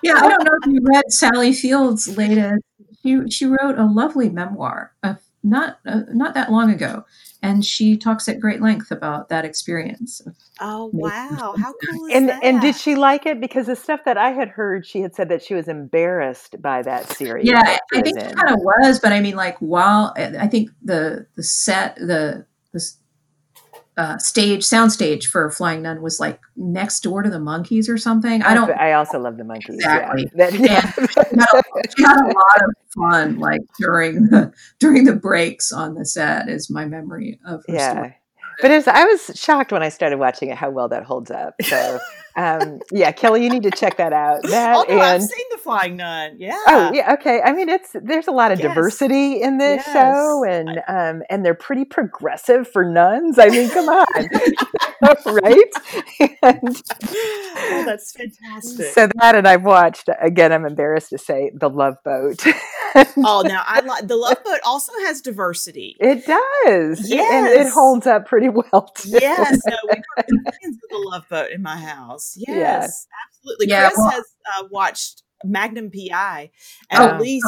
yeah, 0.02 0.14
I 0.14 0.28
don't 0.28 0.44
know 0.44 0.58
if 0.62 0.72
you 0.72 0.80
read 0.92 1.04
Sally 1.08 1.52
Field's 1.52 2.16
latest 2.16 2.62
she 3.02 3.20
she 3.30 3.46
wrote 3.46 3.78
a 3.78 3.84
lovely 3.84 4.28
memoir 4.28 4.92
of 5.02 5.18
not 5.42 5.78
uh, 5.86 6.02
not 6.08 6.34
that 6.34 6.50
long 6.50 6.70
ago, 6.70 7.04
and 7.42 7.64
she 7.64 7.96
talks 7.96 8.28
at 8.28 8.38
great 8.38 8.60
length 8.60 8.90
about 8.90 9.28
that 9.28 9.44
experience. 9.44 10.22
Oh 10.60 10.90
wow, 10.92 11.54
how 11.58 11.74
cool 11.90 12.08
and, 12.12 12.28
that? 12.28 12.42
And 12.44 12.60
did 12.60 12.76
she 12.76 12.94
like 12.94 13.26
it? 13.26 13.40
Because 13.40 13.66
the 13.66 13.76
stuff 13.76 14.00
that 14.04 14.16
I 14.16 14.30
had 14.30 14.48
heard, 14.48 14.86
she 14.86 15.00
had 15.00 15.14
said 15.14 15.28
that 15.30 15.42
she 15.42 15.54
was 15.54 15.68
embarrassed 15.68 16.60
by 16.62 16.82
that 16.82 17.08
series. 17.10 17.46
Yeah, 17.46 17.60
I 17.60 18.02
think 18.02 18.16
it 18.16 18.36
kind 18.36 18.50
of 18.50 18.60
was, 18.60 19.00
but 19.00 19.12
I 19.12 19.20
mean, 19.20 19.34
like 19.34 19.58
while 19.58 20.14
I 20.16 20.46
think 20.46 20.70
the 20.82 21.26
the 21.34 21.42
set 21.42 21.96
the 21.96 22.46
the 22.72 22.92
uh, 23.96 24.16
stage 24.18 24.64
sound 24.64 24.92
stage 24.92 25.26
for 25.26 25.50
Flying 25.50 25.82
Nun 25.82 26.00
was 26.00 26.18
like 26.18 26.40
next 26.56 27.00
door 27.00 27.22
to 27.22 27.28
the 27.28 27.38
Monkees 27.38 27.88
or 27.88 27.98
something. 27.98 28.42
I 28.42 28.54
don't. 28.54 28.70
I 28.70 28.92
also 28.92 29.18
love 29.18 29.36
the 29.36 29.44
Monkees. 29.44 29.74
Exactly. 29.74 30.30
Yeah. 30.34 30.50
yeah. 30.52 30.90
she, 31.96 32.02
had 32.02 32.20
a, 32.20 32.26
lot 32.26 32.62
of 32.62 32.74
fun 32.94 33.38
like 33.38 33.60
during 33.78 34.26
the 34.26 34.52
during 34.78 35.04
the 35.04 35.14
breaks 35.14 35.72
on 35.72 35.94
the 35.94 36.04
set. 36.04 36.48
Is 36.48 36.70
my 36.70 36.86
memory 36.86 37.38
of 37.46 37.62
her 37.68 37.74
yeah. 37.74 37.92
Story. 37.92 38.16
But 38.60 38.70
was, 38.70 38.86
I 38.86 39.04
was 39.04 39.32
shocked 39.34 39.72
when 39.72 39.82
I 39.82 39.88
started 39.88 40.18
watching 40.18 40.50
it 40.50 40.56
how 40.56 40.70
well 40.70 40.88
that 40.88 41.04
holds 41.04 41.30
up. 41.30 41.54
So, 41.62 41.98
um, 42.36 42.80
yeah, 42.90 43.12
Kelly, 43.12 43.44
you 43.44 43.50
need 43.50 43.62
to 43.64 43.70
check 43.70 43.98
that 43.98 44.12
out. 44.12 44.42
That 44.44 44.72
no, 44.72 44.84
and, 44.84 45.00
I've 45.00 45.22
seen 45.22 45.44
the 45.50 45.58
Flying 45.58 45.96
Nun. 45.96 46.36
Yeah. 46.38 46.58
Oh, 46.66 46.90
yeah. 46.92 47.14
Okay. 47.14 47.40
I 47.42 47.52
mean, 47.52 47.68
it's 47.68 47.90
there's 47.94 48.28
a 48.28 48.32
lot 48.32 48.52
of 48.52 48.60
yes. 48.60 48.68
diversity 48.68 49.42
in 49.42 49.58
this 49.58 49.82
yes. 49.86 49.92
show, 49.92 50.44
and 50.44 50.80
um, 50.88 51.22
and 51.28 51.44
they're 51.44 51.54
pretty 51.54 51.84
progressive 51.84 52.68
for 52.68 52.84
nuns. 52.84 53.38
I 53.38 53.48
mean, 53.48 53.68
come 53.70 53.88
on, 53.88 54.06
right? 55.26 55.72
And, 56.42 56.82
oh, 57.04 57.82
that's 57.86 58.12
fantastic. 58.12 58.86
So 58.86 59.08
that, 59.20 59.34
and 59.34 59.46
I've 59.46 59.64
watched 59.64 60.08
again. 60.20 60.52
I'm 60.52 60.64
embarrassed 60.64 61.10
to 61.10 61.18
say 61.18 61.50
the 61.54 61.68
Love 61.68 61.96
Boat. 62.04 62.42
oh, 63.18 63.42
now 63.44 63.62
I 63.66 63.80
like 63.80 64.06
the 64.06 64.16
Love 64.16 64.42
Boat. 64.44 64.60
Also 64.64 64.92
has 65.06 65.20
diversity. 65.20 65.96
It 66.00 66.24
does. 66.26 67.10
Yes, 67.10 67.32
and 67.32 67.66
it 67.66 67.70
holds 67.70 68.06
up 68.06 68.26
pretty 68.26 68.48
well. 68.48 68.90
Too. 68.94 69.10
Yes, 69.10 69.60
no, 69.66 69.76
we 69.88 70.02
fans 70.16 70.78
the 70.88 70.98
Love 71.10 71.28
Boat 71.28 71.50
in 71.50 71.62
my 71.62 71.76
house. 71.76 72.21
Yes, 72.36 72.46
yeah. 72.46 73.16
absolutely. 73.28 73.66
Yeah, 73.68 73.88
Chris 73.88 73.98
well, 73.98 74.10
has 74.10 74.24
uh, 74.56 74.64
watched 74.70 75.22
Magnum 75.44 75.90
PI 75.90 76.50
at 76.90 77.14
oh, 77.14 77.18
least 77.18 77.46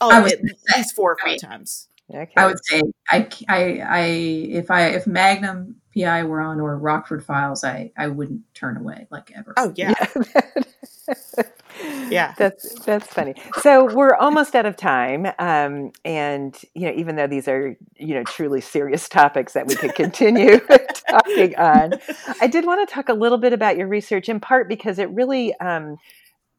oh, 0.00 0.10
at 0.10 0.24
least 0.24 0.94
four 0.94 1.12
or 1.12 1.16
five 1.22 1.40
times. 1.40 1.88
Okay. 2.12 2.32
I 2.36 2.46
would 2.46 2.58
say 2.64 2.82
I, 3.10 3.28
I, 3.48 3.80
I, 3.88 4.00
if 4.02 4.70
I, 4.70 4.88
if 4.88 5.06
Magnum 5.06 5.76
PI 5.96 6.24
were 6.24 6.40
on 6.40 6.60
or 6.60 6.76
Rockford 6.76 7.24
Files, 7.24 7.64
I, 7.64 7.92
I 7.96 8.08
wouldn't 8.08 8.42
turn 8.54 8.76
away 8.76 9.06
like 9.10 9.32
ever. 9.34 9.54
Oh 9.56 9.72
yeah. 9.74 9.94
yeah. 10.14 11.14
yeah. 12.10 12.34
That's 12.36 12.74
that's 12.84 13.06
funny. 13.06 13.34
So 13.60 13.92
we're 13.94 14.14
almost 14.14 14.54
out 14.54 14.66
of 14.66 14.76
time, 14.76 15.26
um, 15.38 15.92
and 16.04 16.56
you 16.74 16.86
know, 16.86 16.92
even 16.96 17.16
though 17.16 17.26
these 17.26 17.48
are 17.48 17.76
you 17.96 18.14
know 18.14 18.24
truly 18.24 18.60
serious 18.60 19.08
topics 19.08 19.52
that 19.54 19.66
we 19.66 19.74
could 19.74 19.94
continue 19.94 20.60
talking 21.08 21.56
on, 21.56 21.94
I 22.40 22.46
did 22.46 22.66
want 22.66 22.86
to 22.86 22.94
talk 22.94 23.08
a 23.08 23.14
little 23.14 23.38
bit 23.38 23.52
about 23.52 23.76
your 23.76 23.88
research, 23.88 24.28
in 24.28 24.40
part 24.40 24.68
because 24.68 24.98
it 24.98 25.10
really. 25.10 25.54
Um, 25.60 25.96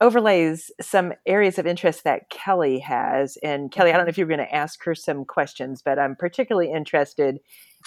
overlays 0.02 0.72
some 0.82 1.14
areas 1.26 1.58
of 1.58 1.66
interest 1.66 2.04
that 2.04 2.30
Kelly 2.30 2.80
has. 2.80 3.38
And 3.42 3.72
Kelly, 3.72 3.92
I 3.92 3.96
don't 3.96 4.06
know 4.06 4.10
if 4.10 4.18
you're 4.18 4.28
going 4.28 4.40
to 4.40 4.54
ask 4.54 4.84
her 4.84 4.94
some 4.94 5.24
questions, 5.24 5.82
but 5.82 5.98
I'm 5.98 6.18
particularly 6.18 6.72
interested, 6.72 7.40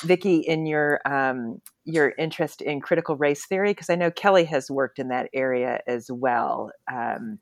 Vicki, 0.04 0.38
in 0.38 0.66
your 0.66 1.00
um, 1.04 1.60
your 1.84 2.12
interest 2.18 2.60
in 2.62 2.80
critical 2.80 3.16
race 3.16 3.46
theory 3.46 3.70
because 3.70 3.90
I 3.90 3.94
know 3.94 4.10
Kelly 4.10 4.44
has 4.44 4.70
worked 4.70 4.98
in 4.98 5.08
that 5.08 5.28
area 5.32 5.80
as 5.86 6.10
well. 6.10 6.70
Um, 6.92 7.38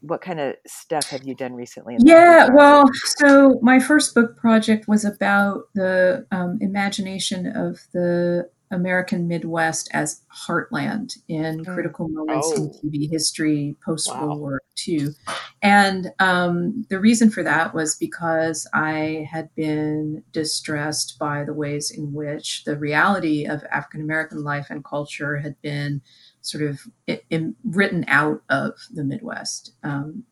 what 0.00 0.20
kind 0.20 0.38
of 0.38 0.54
stuff 0.66 1.08
have 1.08 1.24
you 1.24 1.34
done 1.34 1.54
recently? 1.54 1.96
yeah, 1.98 2.48
well, 2.52 2.88
so 3.16 3.58
my 3.62 3.80
first 3.80 4.14
book 4.14 4.36
project 4.36 4.86
was 4.86 5.04
about 5.04 5.64
the 5.74 6.26
um, 6.30 6.58
imagination 6.60 7.46
of 7.46 7.80
the 7.92 8.48
American 8.70 9.28
Midwest 9.28 9.88
as 9.92 10.22
heartland 10.46 11.16
in 11.28 11.60
mm. 11.60 11.74
critical 11.74 12.08
moments 12.08 12.52
oh. 12.52 12.56
in 12.56 12.70
TV 12.70 13.10
history 13.10 13.76
post 13.84 14.10
World 14.10 14.30
wow. 14.30 14.36
War 14.36 14.60
II. 14.86 15.08
And 15.62 16.12
um, 16.18 16.86
the 16.90 17.00
reason 17.00 17.30
for 17.30 17.42
that 17.42 17.74
was 17.74 17.96
because 17.96 18.68
I 18.74 19.28
had 19.30 19.54
been 19.54 20.22
distressed 20.32 21.18
by 21.18 21.44
the 21.44 21.54
ways 21.54 21.90
in 21.90 22.12
which 22.12 22.64
the 22.64 22.78
reality 22.78 23.46
of 23.46 23.64
African 23.72 24.02
American 24.02 24.44
life 24.44 24.66
and 24.70 24.84
culture 24.84 25.38
had 25.38 25.60
been 25.62 26.02
sort 26.40 26.64
of 26.64 26.80
it, 27.06 27.24
it, 27.30 27.42
written 27.64 28.04
out 28.08 28.42
of 28.48 28.74
the 28.92 29.04
Midwest. 29.04 29.72
Um, 29.82 30.24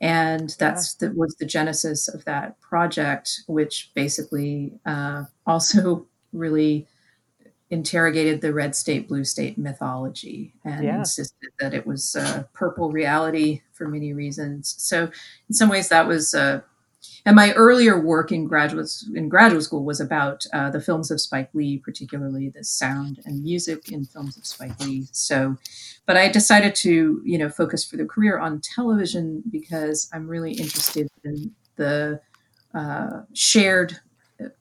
and 0.00 0.54
that's 0.58 0.96
yeah. 1.00 1.08
that 1.08 1.16
was 1.16 1.36
the 1.36 1.46
genesis 1.46 2.08
of 2.08 2.24
that 2.24 2.60
project, 2.60 3.42
which 3.46 3.90
basically 3.94 4.78
uh, 4.84 5.24
also 5.46 6.06
really 6.32 6.86
interrogated 7.74 8.40
the 8.40 8.52
red 8.52 8.76
state, 8.76 9.08
blue 9.08 9.24
state 9.24 9.58
mythology 9.58 10.54
and 10.64 10.84
yeah. 10.84 10.98
insisted 10.98 11.50
that 11.58 11.74
it 11.74 11.84
was 11.84 12.14
a 12.14 12.48
purple 12.54 12.92
reality 12.92 13.62
for 13.72 13.88
many 13.88 14.12
reasons. 14.12 14.76
So, 14.78 15.10
in 15.48 15.54
some 15.54 15.68
ways, 15.68 15.88
that 15.88 16.06
was 16.06 16.34
uh, 16.34 16.60
and 17.26 17.34
my 17.34 17.52
earlier 17.54 18.00
work 18.00 18.30
in 18.30 18.46
graduate 18.46 18.90
in 19.14 19.28
graduate 19.28 19.64
school 19.64 19.84
was 19.84 20.00
about 20.00 20.46
uh, 20.52 20.70
the 20.70 20.80
films 20.80 21.10
of 21.10 21.20
Spike 21.20 21.50
Lee, 21.52 21.78
particularly 21.78 22.48
the 22.48 22.62
sound 22.62 23.20
and 23.26 23.42
music 23.42 23.90
in 23.90 24.04
films 24.04 24.36
of 24.36 24.46
Spike 24.46 24.78
Lee. 24.80 25.06
So, 25.10 25.56
but 26.06 26.16
I 26.16 26.28
decided 26.28 26.76
to 26.76 27.20
you 27.24 27.38
know 27.38 27.48
focus 27.48 27.84
for 27.84 27.96
the 27.96 28.04
career 28.04 28.38
on 28.38 28.60
television 28.60 29.42
because 29.50 30.08
I'm 30.12 30.28
really 30.28 30.52
interested 30.52 31.08
in 31.24 31.50
the 31.74 32.20
uh, 32.72 33.22
shared 33.32 33.98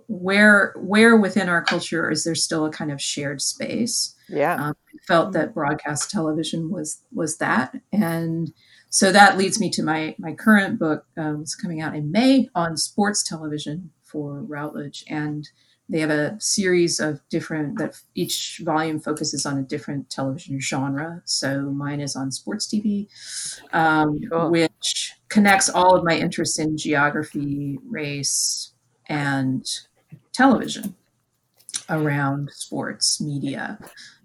where 0.08 0.74
where 0.78 1.18
within 1.18 1.50
our 1.50 1.64
culture 1.64 2.10
is 2.10 2.24
there 2.24 2.36
still 2.36 2.66
a 2.66 2.72
kind 2.72 2.92
of 2.92 3.02
shared 3.02 3.42
space 3.42 4.16
yeah 4.30 4.56
um, 4.56 4.76
I 4.94 4.98
felt 5.08 5.34
that 5.34 5.54
broadcast 5.54 6.12
television 6.12 6.70
was 6.70 7.02
was 7.12 7.38
that 7.38 7.76
and 7.92 8.54
so 8.94 9.12
that 9.12 9.40
leads 9.40 9.60
me 9.60 9.72
to 9.72 9.82
my 9.82 10.16
my 10.20 10.34
current 10.34 10.78
book. 10.78 11.08
Um, 11.18 11.42
it's 11.42 11.56
coming 11.56 11.82
out 11.82 11.96
in 11.96 12.12
May 12.12 12.48
on 12.54 12.78
sports 12.78 13.24
television 13.24 13.90
for 14.04 14.44
Routledge, 14.44 15.04
and 15.10 15.50
they 15.90 16.00
have 16.00 16.12
a 16.12 16.40
series 16.40 17.00
of 17.00 17.20
different 17.30 17.80
that 17.80 18.00
each 18.14 18.62
volume 18.64 19.00
focuses 19.00 19.48
on 19.48 19.58
a 19.58 19.64
different 19.64 20.12
television 20.12 20.60
genre. 20.60 21.24
So 21.26 21.62
mine 21.72 22.02
is 22.02 22.16
on 22.16 22.32
sports 22.32 22.68
TV, 22.68 23.08
um, 23.74 24.20
cool. 24.30 24.52
which 24.52 25.16
connects 25.28 25.70
all 25.70 25.96
of 25.96 26.04
my 26.04 26.16
interests 26.16 26.60
in 26.60 26.78
geography, 26.78 27.80
race, 27.90 28.73
and 29.14 29.66
television 30.32 30.96
around 31.90 32.50
sports 32.54 33.22
media 33.22 33.78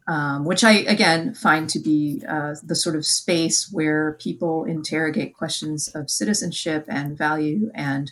um, 0.09 0.47
which 0.47 0.65
I 0.65 0.71
again 0.71 1.35
find 1.35 1.69
to 1.69 1.79
be 1.79 2.23
uh, 2.27 2.55
the 2.63 2.75
sort 2.75 2.97
of 2.97 3.05
space 3.05 3.71
where 3.71 4.15
people 4.15 4.65
interrogate 4.65 5.37
questions 5.37 5.89
of 5.89 6.09
citizenship 6.09 6.87
and 6.89 7.17
value 7.17 7.71
and 7.75 8.11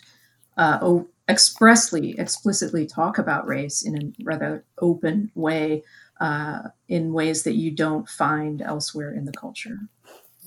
uh, 0.57 0.99
expressly, 1.27 2.17
explicitly 2.19 2.85
talk 2.85 3.17
about 3.17 3.47
race 3.47 3.83
in 3.83 3.97
a 3.97 4.23
rather 4.23 4.63
open 4.79 5.31
way, 5.33 5.83
uh, 6.21 6.69
in 6.87 7.13
ways 7.13 7.43
that 7.43 7.55
you 7.55 7.71
don't 7.71 8.07
find 8.07 8.61
elsewhere 8.61 9.11
in 9.11 9.25
the 9.25 9.31
culture. 9.31 9.79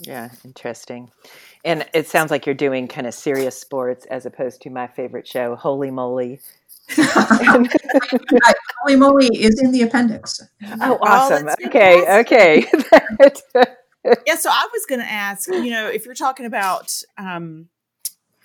Yeah, 0.02 0.30
interesting. 0.44 1.10
And 1.64 1.86
it 1.92 2.08
sounds 2.08 2.30
like 2.30 2.46
you're 2.46 2.54
doing 2.54 2.88
kind 2.88 3.06
of 3.06 3.14
serious 3.14 3.58
sports 3.58 4.06
as 4.06 4.24
opposed 4.24 4.62
to 4.62 4.70
my 4.70 4.86
favorite 4.86 5.26
show, 5.26 5.56
Holey 5.56 5.92
Moley, 5.92 6.40
Holey 6.90 8.98
Moley 8.98 9.28
is 9.28 9.60
in 9.60 9.72
the 9.72 9.82
appendix. 9.82 10.40
Oh, 10.80 10.98
awesome. 11.02 11.48
Oh, 11.48 11.66
okay, 11.66 12.20
okay. 12.20 12.66
yeah, 14.26 14.36
so 14.36 14.50
I 14.50 14.68
was 14.72 14.86
going 14.88 15.00
to 15.00 15.10
ask, 15.10 15.48
you 15.48 15.70
know, 15.70 15.86
if 15.86 16.04
you're 16.04 16.14
talking 16.14 16.46
about 16.46 16.92
um, 17.16 17.68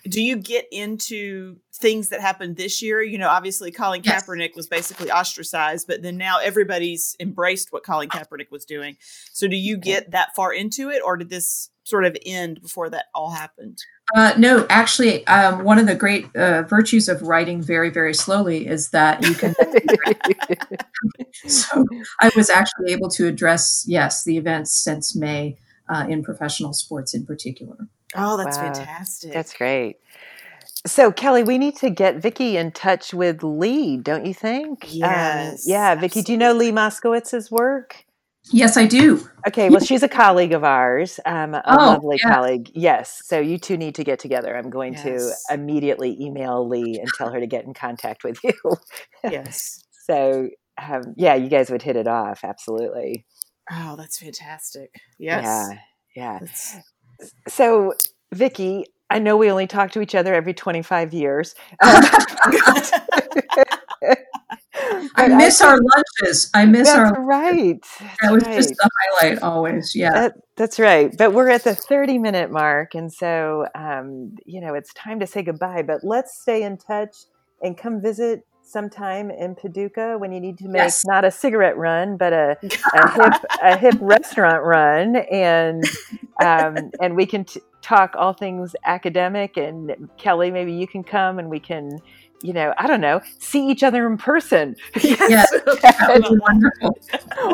do 0.08 0.22
you 0.22 0.36
get 0.36 0.66
into 0.72 1.56
things 1.74 2.08
that 2.08 2.20
happened 2.20 2.56
this 2.56 2.82
year? 2.82 3.02
You 3.02 3.18
know, 3.18 3.28
obviously 3.28 3.70
Colin 3.70 4.02
yes. 4.04 4.24
Kaepernick 4.24 4.56
was 4.56 4.66
basically 4.66 5.10
ostracized, 5.10 5.86
but 5.86 6.02
then 6.02 6.16
now 6.16 6.38
everybody's 6.38 7.16
embraced 7.20 7.72
what 7.72 7.84
Colin 7.84 8.08
Kaepernick 8.08 8.50
was 8.50 8.64
doing. 8.64 8.96
So 9.32 9.48
do 9.48 9.56
you 9.56 9.76
get 9.76 10.10
that 10.12 10.34
far 10.34 10.52
into 10.52 10.90
it 10.90 11.02
or 11.04 11.16
did 11.16 11.30
this 11.30 11.70
sort 11.84 12.04
of 12.04 12.16
end 12.26 12.60
before 12.62 12.90
that 12.90 13.06
all 13.14 13.30
happened? 13.30 13.78
Uh, 14.14 14.32
no, 14.38 14.66
actually, 14.70 15.26
um, 15.26 15.64
one 15.64 15.78
of 15.78 15.86
the 15.86 15.94
great 15.94 16.34
uh, 16.36 16.62
virtues 16.62 17.08
of 17.08 17.22
writing 17.22 17.60
very, 17.60 17.90
very 17.90 18.14
slowly 18.14 18.66
is 18.66 18.90
that 18.90 19.22
you 19.26 19.34
can. 19.34 19.54
so 21.48 21.84
I 22.20 22.30
was 22.36 22.48
actually 22.50 22.92
able 22.92 23.08
to 23.10 23.26
address, 23.26 23.84
yes, 23.86 24.24
the 24.24 24.36
events 24.36 24.72
since 24.72 25.16
May 25.16 25.58
uh, 25.88 26.06
in 26.08 26.22
professional 26.22 26.72
sports 26.72 27.14
in 27.14 27.26
particular. 27.26 27.88
Oh, 28.16 28.36
that's 28.36 28.56
wow. 28.56 28.72
fantastic. 28.72 29.32
That's 29.32 29.54
great. 29.54 29.98
So, 30.86 31.10
Kelly, 31.10 31.42
we 31.42 31.58
need 31.58 31.76
to 31.76 31.90
get 31.90 32.16
Vicki 32.16 32.56
in 32.56 32.70
touch 32.70 33.12
with 33.12 33.42
Lee, 33.42 33.96
don't 33.96 34.24
you 34.24 34.34
think? 34.34 34.84
Um, 34.84 34.90
yes. 34.90 35.66
Um, 35.66 35.72
yeah, 35.72 35.94
Vicki, 35.96 36.22
do 36.22 36.32
you 36.32 36.38
know 36.38 36.52
Lee 36.52 36.70
Moscowitz's 36.70 37.50
work? 37.50 38.04
Yes, 38.52 38.76
I 38.76 38.86
do. 38.86 39.28
Okay, 39.48 39.70
well, 39.70 39.80
she's 39.80 40.04
a 40.04 40.08
colleague 40.08 40.52
of 40.52 40.62
ours, 40.62 41.18
um, 41.26 41.54
a 41.54 41.62
oh, 41.66 41.76
lovely 41.76 42.18
yeah. 42.22 42.32
colleague. 42.32 42.70
Yes, 42.74 43.22
so 43.24 43.40
you 43.40 43.58
two 43.58 43.76
need 43.76 43.96
to 43.96 44.04
get 44.04 44.20
together. 44.20 44.56
I'm 44.56 44.70
going 44.70 44.92
yes. 44.92 45.02
to 45.48 45.54
immediately 45.54 46.16
email 46.20 46.66
Lee 46.68 46.98
and 47.00 47.08
tell 47.18 47.30
her 47.32 47.40
to 47.40 47.46
get 47.46 47.64
in 47.64 47.74
contact 47.74 48.22
with 48.22 48.38
you. 48.44 48.54
yes. 49.24 49.82
so, 50.06 50.48
um, 50.80 51.14
yeah, 51.16 51.34
you 51.34 51.48
guys 51.48 51.70
would 51.70 51.82
hit 51.82 51.96
it 51.96 52.06
off. 52.06 52.44
Absolutely. 52.44 53.26
Oh, 53.70 53.96
that's 53.96 54.18
fantastic. 54.18 54.94
Yes. 55.18 55.44
Yeah. 55.44 55.78
Yeah. 56.14 56.38
That's... 56.40 56.76
So, 57.48 57.94
Vicki, 58.32 58.86
I 59.10 59.18
know 59.18 59.36
we 59.36 59.50
only 59.50 59.66
talk 59.66 59.92
to 59.92 60.00
each 60.00 60.14
other 60.14 60.34
every 60.34 60.54
25 60.54 61.14
years. 61.14 61.54
I 65.16 65.28
miss 65.28 65.60
I, 65.60 65.68
our 65.68 65.78
lunches. 65.78 66.50
I 66.54 66.66
miss 66.66 66.88
that's 66.88 66.98
our 66.98 67.24
right. 67.24 67.80
That's 68.00 68.16
that 68.22 68.32
was 68.32 68.42
right. 68.44 68.56
just 68.56 68.74
the 68.76 68.90
highlight 69.20 69.42
always. 69.42 69.94
Yeah, 69.94 70.12
that, 70.12 70.34
that's 70.56 70.78
right. 70.78 71.14
But 71.16 71.32
we're 71.32 71.48
at 71.48 71.64
the 71.64 71.74
30 71.74 72.18
minute 72.18 72.50
mark, 72.50 72.94
and 72.94 73.12
so 73.12 73.66
um, 73.74 74.36
you 74.44 74.60
know 74.60 74.74
it's 74.74 74.92
time 74.94 75.20
to 75.20 75.26
say 75.26 75.42
goodbye. 75.42 75.82
But 75.82 76.04
let's 76.04 76.40
stay 76.40 76.62
in 76.62 76.76
touch 76.76 77.16
and 77.62 77.76
come 77.76 78.00
visit 78.02 78.46
sometime 78.66 79.30
in 79.30 79.54
Paducah 79.54 80.16
when 80.18 80.32
you 80.32 80.40
need 80.40 80.58
to 80.58 80.68
make 80.68 80.82
yes. 80.82 81.04
not 81.06 81.24
a 81.24 81.30
cigarette 81.30 81.76
run, 81.76 82.16
but 82.16 82.32
a, 82.32 82.56
a 82.94 83.10
hip 83.12 83.44
a 83.62 83.76
hip 83.76 83.94
restaurant 84.00 84.64
run, 84.64 85.16
and 85.16 85.84
um, 86.42 86.90
and 87.00 87.16
we 87.16 87.26
can 87.26 87.44
t- 87.44 87.60
talk 87.80 88.14
all 88.16 88.32
things 88.32 88.74
academic. 88.84 89.56
And 89.56 90.08
Kelly, 90.18 90.50
maybe 90.50 90.72
you 90.72 90.86
can 90.86 91.04
come 91.04 91.38
and 91.38 91.48
we 91.48 91.60
can 91.60 91.98
you 92.46 92.52
know, 92.52 92.72
I 92.78 92.86
don't 92.86 93.00
know, 93.00 93.20
see 93.40 93.68
each 93.68 93.82
other 93.82 94.06
in 94.06 94.16
person. 94.16 94.76
yes, 95.02 95.50
that 95.50 96.10
would 96.14 96.22
be 96.22 96.38
wonderful. 96.38 96.96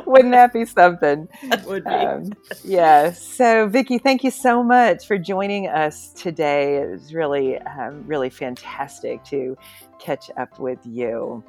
Wouldn't 0.12 0.33
that 0.33 0.52
be 0.52 0.66
something? 0.66 1.28
That 1.48 1.64
would 1.64 1.85
be. 1.85 1.90
Um, 1.90 2.33
yeah. 2.62 3.12
So, 3.12 3.68
Vicki, 3.68 3.96
thank 3.98 4.22
you 4.22 4.31
so 4.31 4.62
much 4.62 5.07
for 5.07 5.16
joining 5.16 5.66
us 5.66 6.12
today. 6.12 6.76
It 6.76 6.90
was 6.90 7.14
really, 7.14 7.59
um, 7.59 8.05
really 8.07 8.28
fantastic 8.28 9.24
to 9.24 9.57
catch 9.98 10.31
up 10.37 10.59
with 10.59 10.78
you. 10.85 11.42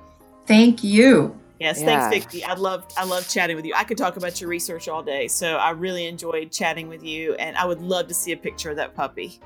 Thank 0.48 0.82
you. 0.84 1.38
Yes, 1.60 1.82
yeah. 1.82 2.10
thanks, 2.10 2.26
Vicki. 2.26 2.44
I 2.44 2.54
love 2.56 2.86
I 2.98 3.06
love 3.06 3.28
chatting 3.30 3.56
with 3.56 3.66
you. 3.66 3.74
I 3.76 3.84
could 3.84 3.98
talk 3.98 4.18
about 4.18 4.40
your 4.42 4.50
research 4.50 4.88
all 4.88 5.04
day, 5.04 5.28
so 5.28 5.56
I 5.58 5.72
really 5.72 6.08
enjoyed 6.08 6.52
chatting 6.52 6.88
with 6.88 7.04
you, 7.04 7.36
and 7.36 7.56
I 7.58 7.66
would 7.66 7.82
love 7.82 8.08
to 8.08 8.14
see 8.14 8.32
a 8.32 8.38
picture 8.38 8.70
of 8.70 8.78
that 8.78 8.96
puppy. 8.96 9.40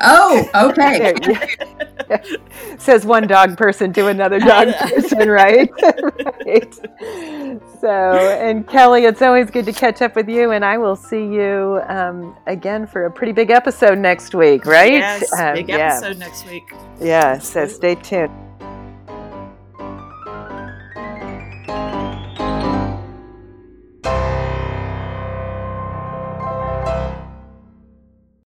Oh, 0.00 0.48
okay. 0.70 1.14
Says 2.78 3.04
one 3.04 3.26
dog 3.26 3.56
person 3.56 3.92
to 3.94 4.06
another 4.06 4.38
dog 4.38 4.74
person, 4.78 5.28
right? 5.28 5.70
right. 5.82 6.74
So, 7.80 7.88
and 7.88 8.66
Kelly, 8.66 9.04
it's 9.04 9.22
always 9.22 9.50
good 9.50 9.66
to 9.66 9.72
catch 9.72 10.00
up 10.02 10.16
with 10.16 10.28
you, 10.28 10.52
and 10.52 10.64
I 10.64 10.78
will 10.78 10.96
see 10.96 11.24
you 11.24 11.80
um, 11.88 12.36
again 12.46 12.86
for 12.86 13.06
a 13.06 13.10
pretty 13.10 13.32
big 13.32 13.50
episode 13.50 13.98
next 13.98 14.34
week, 14.34 14.64
right? 14.64 14.92
Yes, 14.92 15.32
um, 15.38 15.54
big 15.54 15.70
episode 15.70 16.18
next 16.18 16.46
week. 16.46 16.72
Yeah, 17.00 17.38
so 17.38 17.66
stay 17.66 17.94
tuned. 17.96 18.47